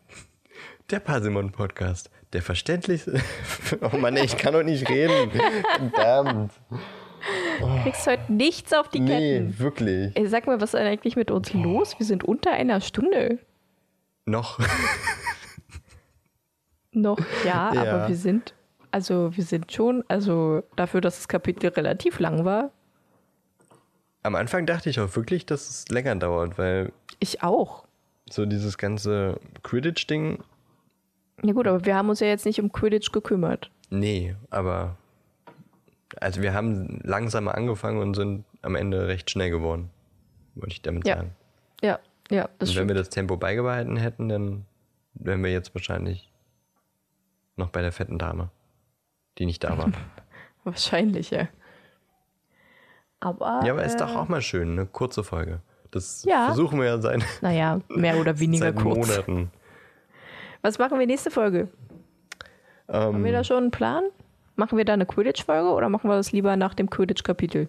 [0.89, 3.21] der Parsimon-Podcast, der verständlichste.
[3.82, 5.30] oh Mann, ich kann doch nicht reden.
[5.75, 6.53] Verdammt.
[7.59, 9.49] Du kriegst heute nichts auf die Ketten.
[9.49, 10.15] Nee, wirklich.
[10.15, 11.99] Ey, sag mal, was ist denn eigentlich mit uns los?
[11.99, 13.38] Wir sind unter einer Stunde.
[14.25, 14.59] Noch.
[16.91, 17.82] Noch, ja, Ja.
[17.82, 18.55] aber wir sind,
[18.89, 22.71] also wir sind schon, also dafür, dass das Kapitel relativ lang war,
[24.24, 27.86] Am Anfang dachte ich auch wirklich, dass es länger dauert, weil ich auch.
[28.30, 30.43] so dieses ganze Quidditch-Ding,
[31.43, 33.70] Ja gut, aber wir haben uns ja jetzt nicht um Quidditch gekümmert.
[33.89, 34.97] nee, aber
[36.20, 39.89] also wir haben langsamer angefangen und sind am Ende recht schnell geworden,
[40.55, 41.32] wollte ich damit Ja, sagen.
[41.82, 41.99] Ja,
[42.32, 42.88] ja, das Und wenn stimmt.
[42.89, 44.65] wir das Tempo beibehalten hätten, dann
[45.13, 46.32] wären wir jetzt wahrscheinlich
[47.55, 48.49] noch bei der fetten Dame,
[49.38, 49.91] die nicht da war.
[50.63, 51.47] Wahrscheinlich, ja.
[53.20, 55.59] Aber, ja, aber ist doch äh, auch mal schön, eine kurze Folge.
[55.91, 56.47] Das Ja.
[56.47, 58.95] versuchen wir ja seit, Naja, mehr oder weniger seit kurz.
[59.07, 59.51] Monaten.
[60.61, 61.70] Was machen wir nächste Folge?
[62.88, 64.03] Haben wir da schon einen Plan?
[64.55, 67.68] Machen wir da eine Quidditch-Folge oder machen wir das lieber nach dem Quidditch-Kapitel?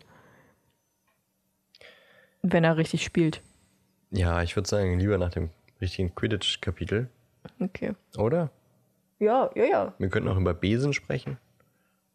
[2.42, 3.42] Wenn er richtig spielt.
[4.10, 7.08] Ja, ich würde sagen, lieber nach dem richtigen Quidditch-Kapitel,
[7.60, 7.94] Okay.
[8.16, 8.50] oder?
[9.18, 9.94] Ja, ja, ja.
[9.98, 11.38] Wir könnten auch über Besen sprechen.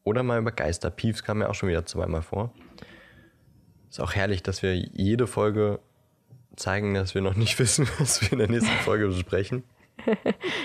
[0.05, 0.89] Oder mal über Geister.
[0.89, 2.51] Piefs kam ja auch schon wieder zweimal vor.
[3.93, 5.77] Ist auch herrlich, dass wir jede Folge
[6.55, 9.63] zeigen, dass wir noch nicht wissen, was wir in der nächsten Folge besprechen.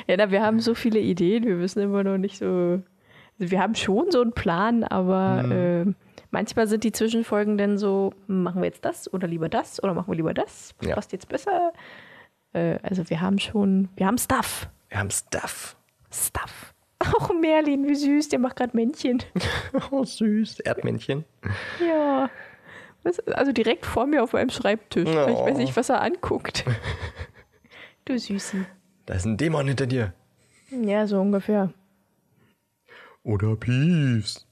[0.07, 2.81] Ja, na, wir haben so viele Ideen, wir wissen immer noch nicht so.
[3.39, 5.53] Also wir haben schon so einen Plan, aber Mhm.
[5.53, 5.95] äh,
[6.31, 10.09] manchmal sind die Zwischenfolgen dann so, machen wir jetzt das oder lieber das oder machen
[10.11, 10.75] wir lieber das?
[10.79, 10.95] Was Ja.
[10.95, 11.73] passt jetzt besser?
[12.55, 14.71] Äh, also wir haben schon, wir haben Stuff.
[14.89, 15.77] Wir haben Stuff.
[16.11, 16.73] Stuff.
[17.01, 19.23] Auch Merlin, wie süß, der macht gerade Männchen.
[19.91, 20.61] Oh, süß.
[20.61, 21.27] Erdmännchen.
[21.87, 22.31] ja.
[23.35, 25.09] Also direkt vor mir auf meinem Schreibtisch.
[25.09, 25.47] Ich Oh.
[25.47, 26.65] weiß nicht, was er anguckt.
[28.05, 28.67] du Süßen.
[29.07, 30.13] Da ist ein Dämon hinter dir.
[30.71, 31.73] Ja, so ungefähr.
[33.23, 34.47] Oder Piefs.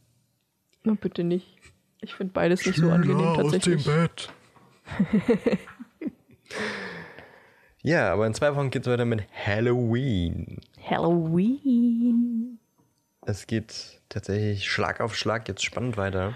[0.85, 1.57] Na, bitte nicht.
[2.01, 3.85] Ich finde beides nicht so angenehm tatsächlich.
[3.85, 4.33] Bett.
[7.83, 10.61] ja, aber in zwei Wochen geht es weiter mit Halloween.
[10.89, 12.59] Halloween.
[13.27, 16.35] Es geht tatsächlich Schlag auf Schlag jetzt spannend weiter.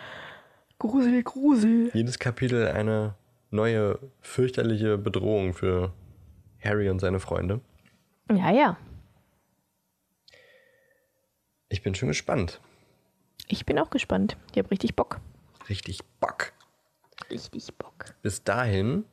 [0.81, 1.91] Grusel, Grusel.
[1.93, 3.15] Jedes Kapitel eine
[3.51, 5.93] neue fürchterliche Bedrohung für
[6.65, 7.61] Harry und seine Freunde.
[8.31, 8.79] Ja, ja.
[11.69, 12.61] Ich bin schon gespannt.
[13.47, 14.39] Ich bin auch gespannt.
[14.53, 15.21] Ich habe richtig Bock.
[15.69, 16.53] Richtig Bock.
[17.31, 18.15] Richtig Bock.
[18.23, 19.05] Bis dahin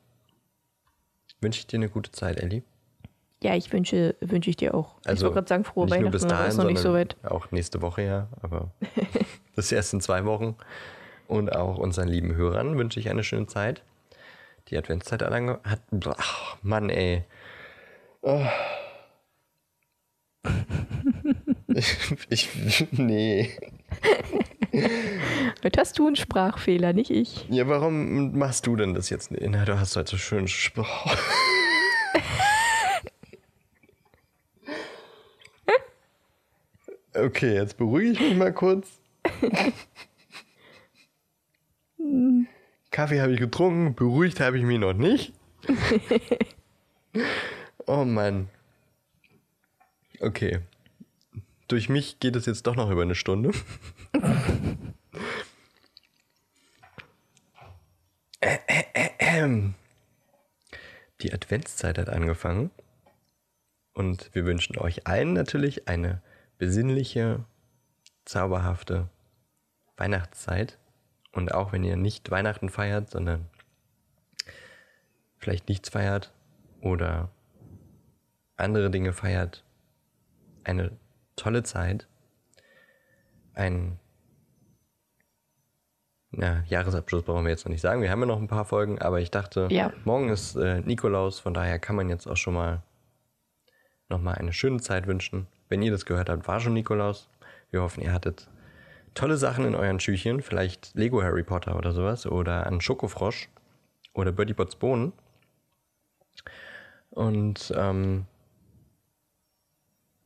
[1.42, 2.62] wünsche ich dir eine gute Zeit, Ellie.
[3.42, 4.96] Ja, ich wünsche, wünsche ich dir auch.
[5.02, 6.80] ich wollte gerade sagen, frohe Also nicht nur Weihnachten, bis aber dahin, ist noch nicht
[6.80, 7.16] so weit.
[7.24, 8.72] Auch nächste Woche ja, aber
[9.54, 10.56] das ist erst in zwei Wochen.
[11.28, 13.82] Und auch unseren lieben Hörern wünsche ich eine schöne Zeit.
[14.68, 15.80] Die Adventszeit ange- hat.
[16.16, 17.22] Ach, Mann, ey.
[18.22, 18.44] Oh.
[21.68, 23.50] Ich, ich, nee.
[25.62, 27.46] Heute hast du einen Sprachfehler, nicht ich.
[27.50, 29.30] Ja, warum machst du denn das jetzt?
[29.30, 30.48] Na, du hast heute so schön.
[30.48, 30.86] Spruch.
[37.14, 38.88] Okay, jetzt beruhige ich mich mal kurz.
[42.90, 45.32] Kaffee habe ich getrunken, beruhigt habe ich mich noch nicht.
[47.86, 48.50] Oh Mann.
[50.20, 50.60] Okay.
[51.68, 53.52] Durch mich geht es jetzt doch noch über eine Stunde.
[59.38, 59.74] Ähm.
[61.20, 62.70] Die Adventszeit hat angefangen
[63.94, 66.22] und wir wünschen euch allen natürlich eine
[66.58, 67.44] besinnliche,
[68.24, 69.08] zauberhafte
[69.96, 70.78] Weihnachtszeit.
[71.32, 73.46] Und auch wenn ihr nicht Weihnachten feiert, sondern
[75.36, 76.32] vielleicht nichts feiert
[76.80, 77.30] oder
[78.56, 79.64] andere Dinge feiert,
[80.64, 80.96] eine
[81.36, 82.08] tolle Zeit,
[83.54, 83.98] ein
[86.32, 88.02] ja, Jahresabschluss brauchen wir jetzt noch nicht sagen.
[88.02, 89.92] Wir haben ja noch ein paar Folgen, aber ich dachte, Ja.
[90.04, 92.82] morgen ist äh, Nikolaus, von daher kann man jetzt auch schon mal
[94.08, 95.46] nochmal eine schöne Zeit wünschen.
[95.68, 97.28] Wenn ihr das gehört habt, war schon Nikolaus.
[97.70, 98.48] Wir hoffen, ihr hattet
[99.14, 103.48] tolle Sachen in euren Schüchchen, vielleicht Lego Harry Potter oder sowas oder einen Schokofrosch
[104.14, 105.12] oder Birdie Bots Bohnen.
[107.10, 108.26] Und ähm,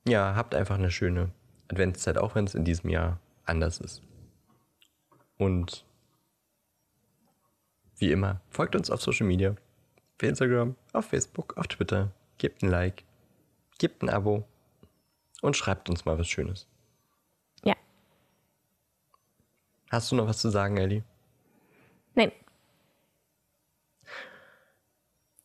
[0.07, 1.30] ja, habt einfach eine schöne
[1.68, 4.03] Adventszeit, auch wenn es in diesem Jahr anders ist.
[5.39, 5.85] Und
[7.97, 9.51] wie immer, folgt uns auf Social Media.
[9.51, 12.12] Auf Instagram, auf Facebook, auf Twitter.
[12.39, 13.05] Gebt ein Like,
[13.78, 14.45] gebt ein Abo
[15.41, 16.66] und schreibt uns mal was Schönes.
[17.64, 17.74] Ja.
[19.93, 21.03] Hast du noch was zu sagen, Ellie?
[22.14, 22.32] Nein.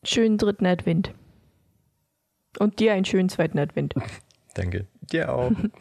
[0.02, 1.12] Schönen dritten Advent.
[2.58, 3.94] Und dir einen schönen zweiten Advent.
[4.54, 4.86] Danke.
[5.02, 5.50] Dir auch.
[5.50, 5.72] Tschüss.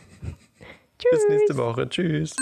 [1.11, 1.87] Bis nächste Woche.
[1.87, 2.35] Tschüss.